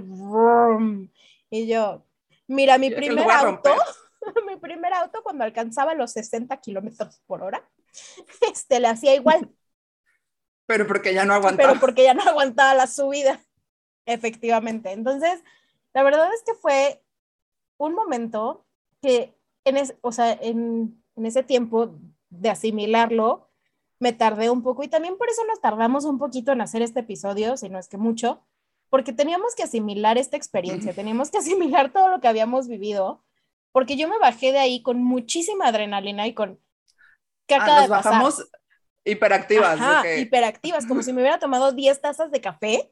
y 1.51 1.67
yo, 1.67 2.05
mira, 2.47 2.77
mi 2.77 2.91
primer 2.91 3.29
auto, 3.29 3.75
mi 4.47 4.55
primer 4.57 4.93
auto 4.93 5.21
cuando 5.23 5.43
alcanzaba 5.43 5.95
los 5.95 6.11
60 6.11 6.55
kilómetros 6.57 7.21
por 7.25 7.41
hora, 7.41 7.67
este, 8.51 8.79
le 8.79 8.87
hacía 8.87 9.15
igual. 9.15 9.49
Pero 10.67 10.85
porque 10.85 11.13
ya 11.13 11.25
no 11.25 11.33
aguantaba. 11.33 11.69
Pero 11.69 11.79
porque 11.81 12.03
ya 12.03 12.13
no 12.13 12.21
aguantaba 12.21 12.75
la 12.75 12.85
subida, 12.85 13.41
efectivamente. 14.05 14.91
Entonces, 14.91 15.41
la 15.93 16.03
verdad 16.03 16.29
es 16.33 16.43
que 16.43 16.53
fue 16.53 17.01
un 17.77 17.93
momento 17.93 18.65
que 19.01 19.35
en, 19.65 19.77
o 20.01 20.11
sea, 20.11 20.31
en, 20.33 21.03
en 21.15 21.25
ese 21.25 21.43
tiempo 21.43 21.95
de 22.29 22.49
asimilarlo, 22.49 23.49
me 23.99 24.13
tardé 24.13 24.49
un 24.49 24.63
poco 24.63 24.83
y 24.83 24.87
también 24.87 25.17
por 25.17 25.29
eso 25.29 25.43
nos 25.45 25.61
tardamos 25.61 26.05
un 26.05 26.19
poquito 26.19 26.51
en 26.51 26.61
hacer 26.61 26.81
este 26.81 27.01
episodio, 27.01 27.57
si 27.57 27.69
no 27.69 27.77
es 27.79 27.89
que 27.89 27.97
mucho, 27.97 28.45
porque 28.89 29.13
teníamos 29.13 29.55
que 29.55 29.63
asimilar 29.63 30.17
esta 30.17 30.37
experiencia, 30.37 30.93
teníamos 30.93 31.31
que 31.31 31.37
asimilar 31.39 31.91
todo 31.91 32.09
lo 32.09 32.21
que 32.21 32.27
habíamos 32.27 32.67
vivido, 32.67 33.23
porque 33.71 33.97
yo 33.97 34.07
me 34.07 34.17
bajé 34.17 34.51
de 34.51 34.59
ahí 34.59 34.81
con 34.81 35.03
muchísima 35.03 35.67
adrenalina 35.67 36.27
y 36.27 36.33
con... 36.33 36.59
¿Qué 37.45 37.55
ah, 37.55 37.63
acaba 37.63 37.81
de 37.81 37.89
pasar? 37.89 38.13
bajamos 38.13 38.49
hiperactivas. 39.03 39.79
Ajá, 39.79 40.17
hiperactivas, 40.17 40.85
como 40.85 41.03
si 41.03 41.13
me 41.13 41.21
hubiera 41.21 41.39
tomado 41.39 41.71
10 41.71 42.01
tazas 42.01 42.31
de 42.31 42.41
café 42.41 42.91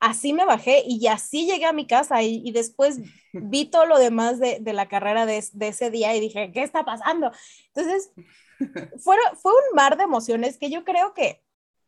así 0.00 0.32
me 0.32 0.44
bajé 0.44 0.82
y 0.86 1.06
así 1.06 1.46
llegué 1.46 1.64
a 1.64 1.72
mi 1.72 1.86
casa 1.86 2.22
y, 2.22 2.50
después 2.52 2.98
vi 3.32 3.66
todo 3.66 3.86
lo 3.86 3.98
demás 3.98 4.38
de, 4.38 4.60
la 4.72 4.88
carrera 4.88 5.26
de, 5.26 5.38
ese 5.38 5.90
día 5.90 6.14
y 6.14 6.20
dije, 6.20 6.52
¿qué 6.52 6.62
está 6.62 6.84
pasando? 6.84 7.30
Entonces, 7.74 8.10
fue, 8.98 9.16
fue 9.40 9.52
un 9.52 9.76
mar 9.76 9.96
de 9.96 10.04
emociones 10.04 10.58
que 10.58 10.70
yo 10.70 10.84
creo 10.84 11.14
que 11.14 11.42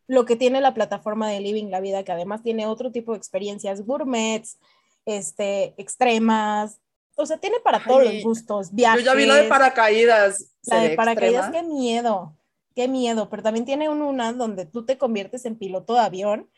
lo 0.06 0.24
que 0.24 0.36
tiene 0.36 0.60
la 0.60 0.72
plataforma 0.72 1.28
de 1.28 1.40
Living 1.40 1.70
la 1.70 1.80
Vida, 1.80 2.02
que 2.02 2.12
además 2.12 2.42
tiene 2.42 2.66
otro 2.66 2.90
tipo 2.90 3.12
de 3.12 3.18
experiencias 3.18 3.84
gourmets, 3.84 4.58
este, 5.04 5.74
extremas, 5.76 6.80
o 7.14 7.26
sea, 7.26 7.38
tiene 7.38 7.58
para 7.60 7.82
todos 7.82 8.04
los 8.04 8.22
gustos, 8.22 8.72
viajes. 8.72 9.04
Yo 9.04 9.12
ya 9.12 9.16
vi 9.16 9.26
la 9.26 9.34
de 9.34 9.48
paracaídas. 9.48 10.54
La 10.62 10.80
de 10.80 10.90
paracaídas, 10.90 11.50
qué 11.50 11.62
miedo, 11.62 12.36
qué 12.74 12.88
miedo, 12.88 13.28
pero 13.28 13.42
también 13.42 13.66
tiene 13.66 13.88
un, 13.88 14.02
una 14.02 14.32
donde 14.32 14.66
tú 14.66 14.86
te 14.86 14.98
conviertes 14.98 15.44
en 15.44 15.58
piloto 15.58 15.94
de 15.94 16.00
avión 16.00 16.48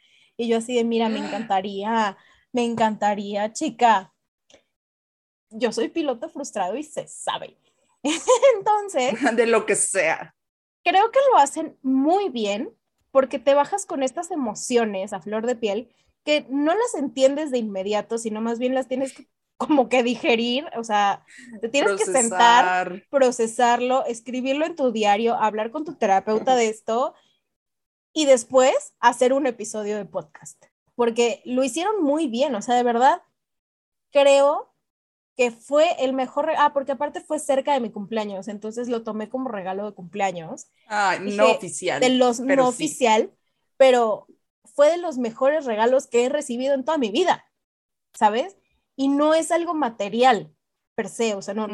y 0.41 0.49
yo 0.49 0.57
así 0.57 0.75
de, 0.75 0.85
mira, 0.85 1.09
me 1.11 1.19
encantaría, 1.27 2.17
me 2.53 2.65
encantaría, 2.65 3.53
chica. 3.53 4.13
Yo 5.51 5.71
soy 5.73 5.89
piloto 5.89 6.31
frustrado 6.31 6.77
y 6.77 6.83
se 6.83 7.07
sabe. 7.07 7.59
Entonces... 8.57 9.15
De 9.37 9.47
lo 9.47 9.67
que 9.67 9.77
sea. 9.77 10.35
Creo 10.83 11.11
que 11.11 11.19
lo 11.31 11.39
hacen 11.39 11.77
muy 11.83 12.31
bien 12.31 12.71
porque 13.11 13.39
te 13.39 13.55
bajas 13.55 13.85
con 13.85 14.03
estas 14.03 14.31
emociones 14.31 15.13
a 15.13 15.21
flor 15.21 15.47
de 15.47 15.57
piel 15.57 15.93
que 16.25 16.47
no 16.49 16.75
las 16.75 16.95
entiendes 16.95 17.51
de 17.51 17.59
inmediato, 17.59 18.17
sino 18.17 18.41
más 18.41 18.59
bien 18.59 18.75
las 18.75 18.89
tienes 18.89 19.15
como 19.59 19.91
que 19.91 20.03
digerir, 20.03 20.65
o 20.77 20.85
sea, 20.85 21.23
te 21.61 21.69
tienes 21.69 21.93
que 21.93 22.07
sentar, 22.07 23.05
procesarlo, 23.11 24.07
escribirlo 24.07 24.65
en 24.65 24.75
tu 24.75 24.91
diario, 24.91 25.35
hablar 25.35 25.71
con 25.71 25.85
tu 25.85 25.97
terapeuta 25.97 26.57
de 26.57 26.69
esto 26.71 27.15
y 28.13 28.27
después 28.27 28.95
hacer 29.01 29.33
un 29.33 29.47
episodio 29.47 29.97
de 29.97 30.05
podcast, 30.05 30.65
porque 30.95 31.43
lo 31.45 31.65
hicieron 31.65 32.03
muy 32.03 32.27
bien, 32.27 32.55
o 32.55 32.63
sea, 32.63 32.75
de 32.75 32.83
verdad, 32.83 33.23
creo 34.11 34.75
que 35.37 35.51
fue 35.51 36.05
el 36.05 36.13
mejor, 36.13 36.51
ah, 36.59 36.73
porque 36.75 36.93
aparte 36.93 37.21
fue 37.21 37.39
cerca 37.39 37.73
de 37.73 37.81
mi 37.81 37.91
cumpleaños, 37.91 38.49
entonces 38.49 38.89
lo 38.89 39.03
tomé 39.03 39.29
como 39.29 39.49
regalo 39.49 39.87
de 39.87 39.95
cumpleaños. 39.95 40.67
Ah, 40.87 41.17
no 41.21 41.53
oficial. 41.53 42.01
De 42.01 42.11
los 42.11 42.41
no 42.41 42.69
oficial, 42.69 43.33
pero 43.77 44.27
fue 44.75 44.91
de 44.91 44.99
los 44.99 45.19
mejores 45.19 45.65
regalos 45.65 46.07
que 46.07 46.25
he 46.25 46.29
recibido 46.29 46.75
en 46.75 46.85
toda 46.85 46.99
mi 46.99 47.11
vida, 47.11 47.45
¿sabes? 48.13 48.57
Y 48.97 49.09
no 49.09 49.35
es 49.35 49.51
algo 49.51 49.75
material 49.75 50.55
per 50.95 51.09
se, 51.09 51.35
o 51.35 51.43
sea, 51.43 51.55
no, 51.55 51.69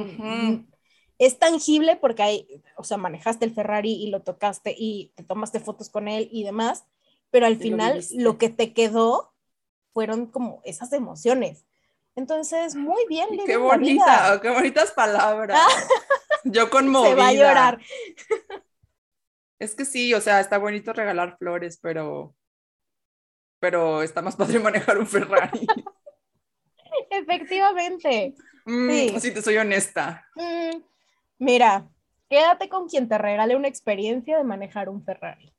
es 1.18 1.38
tangible 1.38 1.96
porque 1.96 2.22
hay, 2.22 2.62
o 2.76 2.84
sea, 2.84 2.96
manejaste 2.96 3.44
el 3.44 3.54
Ferrari 3.54 3.92
y 3.92 4.10
lo 4.10 4.22
tocaste 4.22 4.74
y 4.76 5.12
te 5.14 5.22
tomaste 5.22 5.60
fotos 5.60 5.88
con 5.88 6.08
él 6.08 6.28
y 6.30 6.44
demás, 6.44 6.84
pero 7.30 7.46
al 7.46 7.56
final 7.56 8.04
lo, 8.14 8.38
que 8.38 8.50
te 8.50 8.72
quedó 8.72 9.32
fueron 9.92 10.26
como 10.26 10.60
esas 10.64 10.92
emociones. 10.92 11.66
Entonces, 12.14 12.74
muy 12.74 13.04
bien. 13.08 13.28
Qué 13.44 13.56
bonita, 13.56 14.40
qué 14.40 14.50
bonitas 14.50 14.90
palabras. 14.92 15.58
Yo 16.44 16.70
conmovida. 16.70 17.10
Se 17.10 17.14
va 17.14 17.28
a 17.28 17.32
llorar. 17.32 17.80
Es 19.58 19.74
que 19.74 19.86
sí, 19.86 20.12
o 20.12 20.20
sea, 20.20 20.40
está 20.40 20.58
bonito 20.58 20.92
regalar 20.92 21.38
flores, 21.38 21.78
pero 21.80 22.36
pero 23.58 24.02
está 24.02 24.22
más 24.22 24.36
padre 24.36 24.58
manejar 24.60 24.98
un 24.98 25.06
Ferrari. 25.06 25.66
Efectivamente. 27.10 28.34
Mm, 28.64 28.90
sí. 28.90 29.20
Si 29.20 29.30
te 29.32 29.42
soy 29.42 29.56
honesta. 29.56 30.26
Mm, 30.34 30.82
Mira, 31.38 31.88
quédate 32.28 32.68
con 32.68 32.88
quien 32.88 33.08
te 33.08 33.18
regale 33.18 33.56
una 33.56 33.68
experiencia 33.68 34.38
de 34.38 34.44
manejar 34.44 34.88
un 34.88 35.02
Ferrari. 35.04 35.52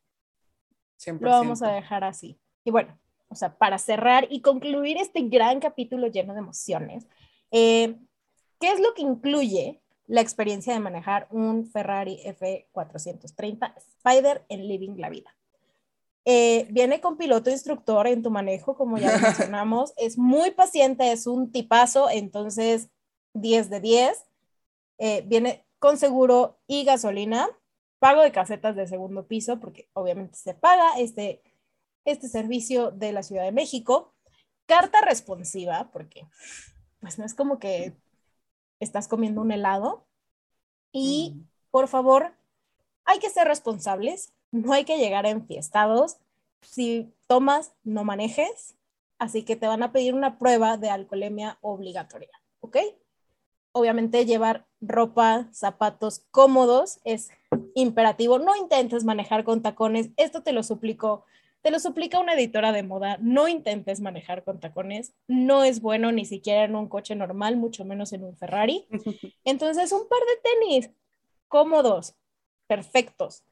Lo 1.20 1.30
vamos 1.30 1.62
a 1.62 1.72
dejar 1.72 2.04
así. 2.04 2.40
Y 2.63 2.72
bueno, 2.72 2.98
o 3.30 3.36
sea, 3.36 3.58
para 3.58 3.78
cerrar 3.78 4.28
y 4.30 4.42
concluir 4.42 4.98
este 4.98 5.22
gran 5.22 5.60
capítulo 5.60 6.08
lleno 6.08 6.34
de 6.34 6.40
emociones, 6.40 7.08
eh, 7.52 7.96
¿qué 8.60 8.72
es 8.72 8.80
lo 8.80 8.94
que 8.94 9.04
incluye 9.04 9.82
la 10.08 10.22
experiencia 10.22 10.74
de 10.74 10.80
manejar 10.80 11.28
un 11.30 11.68
Ferrari 11.68 12.20
F430 12.26 13.76
Spider 13.78 14.46
en 14.50 14.68
Living 14.68 14.96
la 14.98 15.10
Vida? 15.10 15.36
Eh, 16.26 16.68
viene 16.72 17.00
con 17.00 17.16
piloto 17.16 17.50
instructor 17.50 18.06
en 18.08 18.22
tu 18.22 18.30
manejo, 18.32 18.76
como 18.76 18.98
ya 18.98 19.18
mencionamos, 19.22 19.94
es 19.96 20.18
muy 20.18 20.52
paciente, 20.52 21.12
es 21.12 21.28
un 21.28 21.52
tipazo, 21.52 22.10
entonces 22.10 22.90
10 23.34 23.70
de 23.70 23.80
10. 23.80 24.26
Eh, 25.00 25.24
viene 25.28 25.66
con 25.80 25.98
seguro 25.98 26.60
y 26.68 26.84
gasolina, 26.84 27.48
pago 28.00 28.22
de 28.22 28.32
casetas 28.32 28.76
de 28.76 28.88
segundo 28.88 29.28
piso, 29.28 29.60
porque 29.60 29.90
obviamente 29.94 30.38
se 30.38 30.54
paga 30.54 30.98
este, 30.98 31.42
este 32.06 32.28
servicio 32.28 32.92
de 32.92 33.12
la 33.12 33.24
Ciudad 33.24 33.44
de 33.44 33.52
México. 33.52 34.13
carta 34.66 35.00
responsiva, 35.02 35.90
porque 35.94 36.28
pues 37.00 37.18
no 37.18 37.26
es 37.26 37.34
como 37.34 37.58
que 37.58 37.94
estás 38.80 39.08
comiendo 39.08 39.42
un 39.42 39.52
helado. 39.52 40.06
Y 40.92 41.36
por 41.72 41.88
favor, 41.88 42.34
hay 43.06 43.20
que 43.20 43.30
ser 43.30 43.48
responsables, 43.48 44.34
no 44.52 44.74
hay 44.74 44.84
que 44.84 44.98
llegar 44.98 45.26
enfiestados. 45.26 46.18
Si 46.62 47.13
tomas, 47.28 47.72
no 47.84 48.04
manejes, 48.04 48.76
así 49.20 49.44
que 49.44 49.56
te 49.56 49.68
van 49.68 49.84
a 49.84 49.92
pedir 49.92 50.13
una 50.13 50.38
prueba 50.38 50.78
de 50.78 50.90
alcoholemia 50.90 51.58
obligatoria, 51.62 52.42
¿ok? 52.60 52.78
Obviamente 53.78 54.26
llevar 54.26 54.66
ropa, 54.82 55.48
zapatos 55.52 56.26
cómodos 56.32 57.00
es 57.04 57.30
imperativo. 57.76 58.40
No 58.40 58.56
intentes 58.56 59.04
manejar 59.04 59.44
con 59.44 59.62
tacones, 59.62 60.10
esto 60.18 60.44
te 60.44 60.52
lo 60.52 60.63
suplico. 60.63 61.26
Te 61.62 61.72
lo 61.72 61.80
suplica 61.80 62.20
una 62.20 62.34
editora 62.34 62.72
de 62.72 62.84
moda, 62.84 63.18
no 63.20 63.48
intentes 63.48 64.00
manejar 64.00 64.44
con 64.44 64.60
tacones, 64.60 65.13
no 65.28 65.63
es 65.63 65.82
bueno 65.82 66.12
ni 66.12 66.24
siquiera 66.24 66.63
en 66.63 66.76
un 66.76 66.88
coche 66.88 67.16
normal, 67.16 67.58
mucho 67.58 67.84
menos 67.84 68.13
en 68.13 68.24
un 68.24 68.38
Ferrari. 68.38 68.88
Entonces, 69.44 69.92
un 69.92 70.08
par 70.08 70.20
de 70.20 70.50
tenis 70.50 70.90
cómodos, 71.48 72.16
perfectos. 72.68 73.44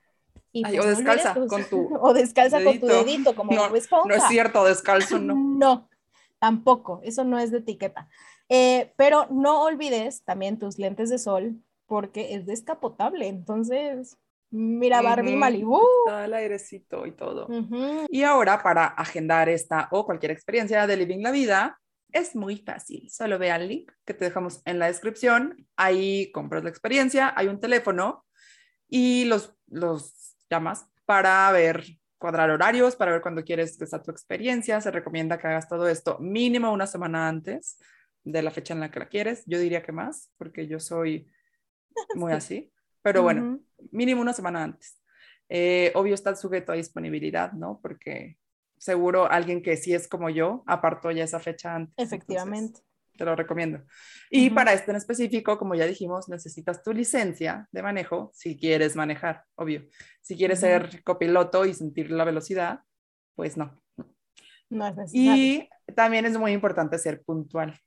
Pues 0.51 0.79
o 0.79 0.87
descalza 0.87 1.35
con 1.47 1.65
tu 1.65 1.89
o 2.01 2.13
descalza 2.13 2.63
con 2.63 2.79
tu 2.79 2.87
dedito 2.87 3.35
como 3.35 3.51
no, 3.51 3.69
No 3.69 4.15
es 4.15 4.27
cierto, 4.29 4.63
descalzo 4.63 5.19
no. 5.19 5.35
No, 5.35 5.89
tampoco, 6.39 7.01
eso 7.03 7.23
no 7.23 7.39
es 7.39 7.51
de 7.51 7.59
etiqueta. 7.59 8.09
Eh, 8.49 8.93
pero 8.97 9.27
no 9.31 9.63
olvides 9.63 10.23
también 10.23 10.59
tus 10.59 10.77
lentes 10.77 11.09
de 11.09 11.17
sol 11.17 11.55
porque 11.87 12.35
es 12.35 12.45
descapotable, 12.45 13.27
entonces 13.27 14.17
Mira 14.51 15.01
Barbie 15.01 15.35
Malibu. 15.35 15.81
Todo 16.05 16.23
el 16.23 16.33
airecito 16.33 17.05
y 17.05 17.11
todo. 17.11 17.47
Y 18.09 18.23
ahora 18.23 18.61
para 18.63 18.85
agendar 18.85 19.49
esta 19.49 19.89
o 19.91 20.05
cualquier 20.05 20.31
experiencia 20.31 20.87
de 20.87 20.95
Living 20.95 21.21
la 21.21 21.31
Vida, 21.31 21.81
es 22.11 22.35
muy 22.35 22.57
fácil. 22.57 23.09
Solo 23.09 23.37
ve 23.37 23.51
al 23.51 23.67
link 23.67 23.91
que 24.05 24.13
te 24.13 24.25
dejamos 24.25 24.61
en 24.63 24.79
la 24.79 24.87
descripción. 24.87 25.67
Ahí 25.75 26.31
compras 26.31 26.63
la 26.63 26.69
experiencia, 26.69 27.33
hay 27.35 27.47
un 27.47 27.59
teléfono 27.59 28.25
y 28.87 29.25
los, 29.25 29.53
los 29.67 30.37
llamas 30.49 30.87
para 31.05 31.51
ver, 31.51 31.83
cuadrar 32.17 32.49
horarios, 32.49 32.95
para 32.95 33.11
ver 33.11 33.21
cuándo 33.21 33.43
quieres 33.43 33.77
que 33.77 33.85
sea 33.85 34.01
tu 34.01 34.11
experiencia. 34.11 34.79
Se 34.81 34.91
recomienda 34.91 35.37
que 35.37 35.47
hagas 35.47 35.67
todo 35.67 35.87
esto 35.87 36.17
mínimo 36.19 36.71
una 36.71 36.87
semana 36.87 37.27
antes 37.27 37.77
de 38.23 38.41
la 38.41 38.51
fecha 38.51 38.73
en 38.73 38.79
la 38.79 38.91
que 38.91 38.99
la 38.99 39.07
quieres. 39.07 39.43
Yo 39.45 39.59
diría 39.59 39.83
que 39.83 39.91
más, 39.91 40.31
porque 40.37 40.67
yo 40.67 40.79
soy 40.79 41.29
muy 42.15 42.33
así. 42.33 42.71
Pero 43.01 43.21
bueno, 43.21 43.59
mínimo 43.91 44.21
una 44.21 44.33
semana 44.33 44.63
antes. 44.63 44.99
Eh, 45.47 45.91
obvio 45.93 46.15
está 46.15 46.35
sujeto 46.35 46.71
a 46.71 46.75
disponibilidad, 46.75 47.51
¿no? 47.53 47.79
Porque 47.81 48.39
seguro 48.77 49.29
alguien 49.29 49.61
que 49.61 49.77
sí 49.77 49.93
es 49.93 50.07
como 50.07 50.29
yo 50.29 50.63
apartó 50.65 51.11
ya 51.11 51.23
esa 51.23 51.39
fecha 51.39 51.75
antes. 51.75 51.93
Efectivamente. 51.97 52.81
Te 53.17 53.25
lo 53.25 53.35
recomiendo. 53.35 53.83
Y 54.29 54.49
para 54.49 54.73
esto 54.73 54.91
en 54.91 54.97
específico, 54.97 55.57
como 55.57 55.75
ya 55.75 55.85
dijimos, 55.85 56.29
necesitas 56.29 56.83
tu 56.83 56.93
licencia 56.93 57.67
de 57.71 57.83
manejo 57.83 58.31
si 58.33 58.57
quieres 58.57 58.95
manejar, 58.95 59.43
obvio. 59.55 59.83
Si 60.21 60.35
quieres 60.35 60.59
ser 60.59 61.03
copiloto 61.03 61.65
y 61.65 61.73
sentir 61.73 62.11
la 62.11 62.23
velocidad, 62.23 62.81
pues 63.35 63.57
no. 63.57 63.79
No 64.69 64.87
es 64.87 64.95
necesario. 64.95 65.33
Y 65.33 65.69
también 65.93 66.25
es 66.25 66.37
muy 66.37 66.51
importante 66.51 66.97
ser 66.97 67.23
puntual, 67.23 67.79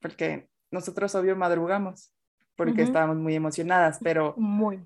porque 0.00 0.48
nosotros, 0.70 1.14
obvio, 1.14 1.36
madrugamos 1.36 2.12
porque 2.56 2.82
estábamos 2.82 3.16
muy 3.16 3.34
emocionadas, 3.34 3.98
pero 4.02 4.36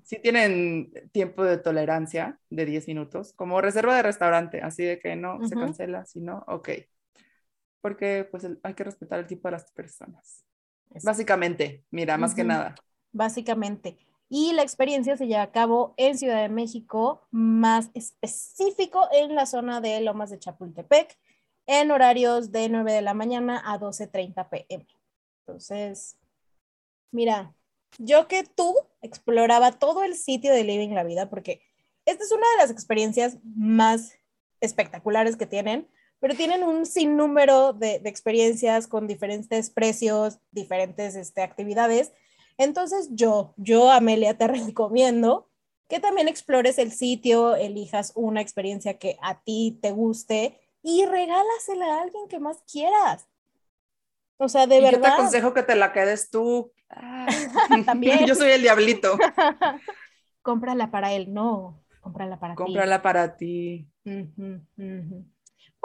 si 0.03 0.19
tienen 0.19 0.91
tiempo 1.11 1.43
de 1.43 1.57
tolerancia 1.57 2.39
de 2.49 2.65
10 2.65 2.87
minutos, 2.87 3.33
como 3.33 3.61
reserva 3.61 3.95
de 3.95 4.03
restaurante, 4.03 4.61
así 4.61 4.83
de 4.83 4.99
que 4.99 5.15
no 5.15 5.45
se 5.47 5.55
cancela, 5.55 6.05
si 6.05 6.21
no, 6.21 6.43
ok. 6.47 6.69
Porque 7.87 8.27
pues 8.29 8.45
hay 8.63 8.73
que 8.73 8.83
respetar 8.83 9.17
el 9.17 9.27
tipo 9.27 9.47
de 9.47 9.53
las 9.53 9.71
personas. 9.71 10.43
Básicamente, 11.05 11.85
mira, 11.89 12.17
más 12.17 12.35
que 12.35 12.43
nada. 12.43 12.75
Básicamente. 13.13 13.97
Y 14.27 14.51
la 14.51 14.61
experiencia 14.61 15.15
se 15.15 15.25
lleva 15.25 15.43
a 15.43 15.53
cabo 15.53 15.93
en 15.95 16.17
Ciudad 16.17 16.41
de 16.41 16.49
México, 16.49 17.25
más 17.31 17.89
específico 17.93 19.07
en 19.13 19.35
la 19.35 19.45
zona 19.45 19.79
de 19.79 20.01
Lomas 20.01 20.31
de 20.31 20.37
Chapultepec, 20.37 21.17
en 21.65 21.91
horarios 21.91 22.51
de 22.51 22.67
9 22.67 22.91
de 22.91 23.01
la 23.01 23.13
mañana 23.13 23.63
a 23.65 23.79
12.30 23.79 24.49
pm. 24.49 24.85
Entonces, 25.45 26.17
mira, 27.13 27.55
yo 27.99 28.27
que 28.27 28.43
tú 28.43 28.75
exploraba 29.01 29.71
todo 29.71 30.03
el 30.03 30.15
sitio 30.15 30.51
de 30.51 30.65
Living 30.65 30.89
la 30.89 31.05
Vida, 31.05 31.29
porque 31.29 31.61
esta 32.03 32.21
es 32.25 32.33
una 32.33 32.47
de 32.51 32.63
las 32.63 32.69
experiencias 32.69 33.37
más 33.45 34.19
espectaculares 34.59 35.37
que 35.37 35.45
tienen, 35.45 35.87
pero 36.19 36.35
tienen 36.35 36.63
un 36.63 36.85
sinnúmero 36.85 37.73
de, 37.73 37.99
de 37.99 38.09
experiencias 38.09 38.87
con 38.87 39.07
diferentes 39.07 39.69
precios, 39.69 40.39
diferentes 40.51 41.15
este, 41.15 41.41
actividades. 41.41 42.11
Entonces 42.57 43.09
yo, 43.11 43.53
yo, 43.57 43.91
Amelia, 43.91 44.37
te 44.37 44.47
recomiendo 44.47 45.49
que 45.87 45.99
también 45.99 46.27
explores 46.27 46.77
el 46.79 46.91
sitio, 46.91 47.55
elijas 47.55 48.11
una 48.15 48.41
experiencia 48.41 48.97
que 48.97 49.17
a 49.21 49.41
ti 49.41 49.79
te 49.81 49.91
guste 49.91 50.59
y 50.83 51.05
regálasela 51.05 51.85
a 51.85 52.01
alguien 52.01 52.27
que 52.27 52.39
más 52.39 52.61
quieras. 52.71 53.27
O 54.37 54.49
sea, 54.49 54.67
de 54.67 54.81
verdad. 54.81 54.97
Yo 54.97 55.01
te 55.01 55.07
aconsejo 55.07 55.53
que 55.53 55.63
te 55.63 55.75
la 55.75 55.91
quedes 55.93 56.29
tú. 56.29 56.71
Ah, 56.89 57.27
También. 57.85 58.19
Yo 58.27 58.35
soy 58.35 58.51
el 58.51 58.61
diablito. 58.61 59.17
cómprala 60.41 60.91
para 60.91 61.13
él, 61.13 61.33
no. 61.33 61.83
Cómprala 62.01 62.39
para 62.39 62.55
ti. 62.55 62.63
Cómprala 62.63 63.01
para 63.01 63.35
ti. 63.35 63.89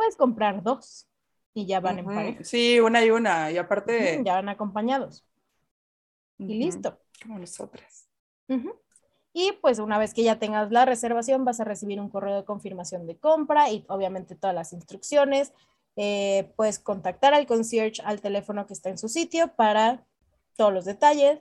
Puedes 0.03 0.17
comprar 0.17 0.65
dos 0.65 1.09
y 1.55 1.65
ya 1.65 1.79
van 1.79 2.01
en 2.01 2.07
pareja. 2.07 2.43
Sí, 2.43 2.81
una 2.81 3.05
y 3.05 3.11
una. 3.13 3.53
Y 3.53 3.57
aparte. 3.57 4.21
Ya 4.25 4.35
van 4.35 4.49
acompañados. 4.49 5.25
Y 6.39 6.55
listo. 6.59 6.99
Como 7.23 7.39
nosotras. 7.39 8.09
Y 9.33 9.53
pues 9.61 9.79
una 9.79 9.99
vez 9.99 10.13
que 10.13 10.25
ya 10.25 10.41
tengas 10.41 10.73
la 10.73 10.87
reservación, 10.87 11.45
vas 11.45 11.61
a 11.61 11.65
recibir 11.65 12.01
un 12.01 12.09
correo 12.09 12.35
de 12.35 12.45
confirmación 12.45 13.07
de 13.07 13.17
compra 13.17 13.71
y 13.71 13.85
obviamente 13.89 14.35
todas 14.35 14.57
las 14.57 14.73
instrucciones 14.73 15.53
eh, 15.95 16.53
puedes 16.57 16.81
contactar 16.81 17.33
al 17.33 17.47
concierge 17.47 18.03
al 18.03 18.21
teléfono 18.21 18.67
que 18.67 18.73
está 18.73 18.91
en 18.91 18.99
su 18.99 19.09
sitio 19.09 19.55
para 19.55 20.05
todos 20.57 20.73
los 20.73 20.85
detalles. 20.85 21.39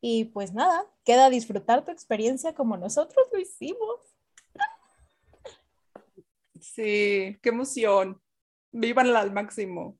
Y 0.00 0.26
pues 0.26 0.54
nada, 0.54 0.86
queda 1.04 1.30
disfrutar 1.30 1.84
tu 1.84 1.90
experiencia 1.90 2.54
como 2.54 2.76
nosotros 2.76 3.26
lo 3.32 3.40
hicimos. 3.40 4.07
Sí, 6.60 7.38
qué 7.42 7.48
emoción. 7.48 8.20
Vívanla 8.72 9.20
al 9.20 9.32
máximo. 9.32 9.98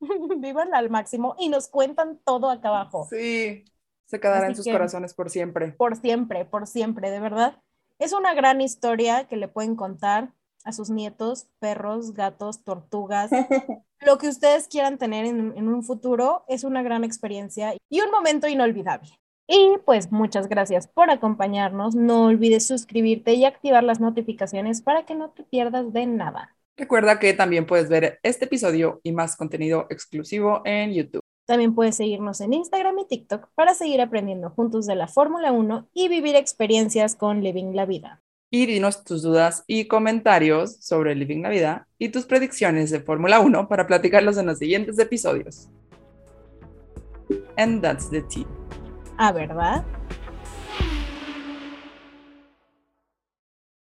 Vívanla 0.38 0.78
al 0.78 0.90
máximo 0.90 1.36
y 1.38 1.48
nos 1.48 1.68
cuentan 1.68 2.18
todo 2.24 2.50
acá 2.50 2.68
abajo. 2.68 3.06
Sí, 3.10 3.64
se 4.06 4.20
quedará 4.20 4.46
en 4.46 4.56
sus 4.56 4.66
corazones 4.66 5.14
por 5.14 5.30
siempre. 5.30 5.72
Por 5.72 5.96
siempre, 5.96 6.44
por 6.44 6.66
siempre, 6.66 7.10
de 7.10 7.20
verdad. 7.20 7.62
Es 7.98 8.12
una 8.12 8.34
gran 8.34 8.60
historia 8.60 9.26
que 9.26 9.36
le 9.36 9.48
pueden 9.48 9.76
contar 9.76 10.32
a 10.64 10.72
sus 10.72 10.90
nietos, 10.90 11.48
perros, 11.58 12.12
gatos, 12.12 12.62
tortugas, 12.64 13.30
lo 14.00 14.18
que 14.18 14.28
ustedes 14.28 14.68
quieran 14.68 14.98
tener 14.98 15.24
en, 15.24 15.68
un 15.68 15.82
futuro 15.82 16.44
es 16.48 16.64
una 16.64 16.82
gran 16.82 17.04
experiencia 17.04 17.74
y 17.88 18.00
un 18.00 18.10
momento 18.10 18.48
inolvidable. 18.48 19.10
Y 19.48 19.78
pues 19.84 20.12
muchas 20.12 20.48
gracias 20.48 20.86
por 20.86 21.10
acompañarnos. 21.10 21.94
No 21.94 22.26
olvides 22.26 22.66
suscribirte 22.66 23.32
y 23.34 23.44
activar 23.44 23.82
las 23.82 23.98
notificaciones 23.98 24.82
para 24.82 25.04
que 25.06 25.14
no 25.14 25.30
te 25.30 25.42
pierdas 25.42 25.92
de 25.92 26.06
nada. 26.06 26.54
Recuerda 26.76 27.18
que 27.18 27.32
también 27.32 27.66
puedes 27.66 27.88
ver 27.88 28.20
este 28.22 28.44
episodio 28.44 29.00
y 29.02 29.10
más 29.12 29.36
contenido 29.36 29.86
exclusivo 29.90 30.62
en 30.64 30.92
YouTube. 30.92 31.22
También 31.46 31.74
puedes 31.74 31.96
seguirnos 31.96 32.40
en 32.42 32.52
Instagram 32.52 32.98
y 33.00 33.06
TikTok 33.06 33.48
para 33.54 33.74
seguir 33.74 34.02
aprendiendo 34.02 34.50
juntos 34.50 34.86
de 34.86 34.94
la 34.94 35.08
Fórmula 35.08 35.50
1 35.50 35.88
y 35.94 36.08
vivir 36.08 36.36
experiencias 36.36 37.16
con 37.16 37.42
Living 37.42 37.74
la 37.74 37.86
Vida 37.86 38.22
y 38.50 38.66
dinos 38.66 39.04
tus 39.04 39.22
dudas 39.22 39.64
y 39.66 39.86
comentarios 39.86 40.76
sobre 40.80 41.14
Living 41.14 41.42
la 41.42 41.50
Vida 41.50 41.88
y 41.98 42.08
tus 42.08 42.24
predicciones 42.24 42.90
de 42.90 43.00
Fórmula 43.00 43.40
1 43.40 43.68
para 43.68 43.86
platicarlos 43.86 44.38
en 44.38 44.46
los 44.46 44.58
siguientes 44.58 44.98
episodios. 44.98 45.68
And 47.56 47.82
that's 47.82 48.08
the 48.10 48.22
tea. 48.22 48.46
Ah, 49.18 49.32
¿verdad? 49.32 49.84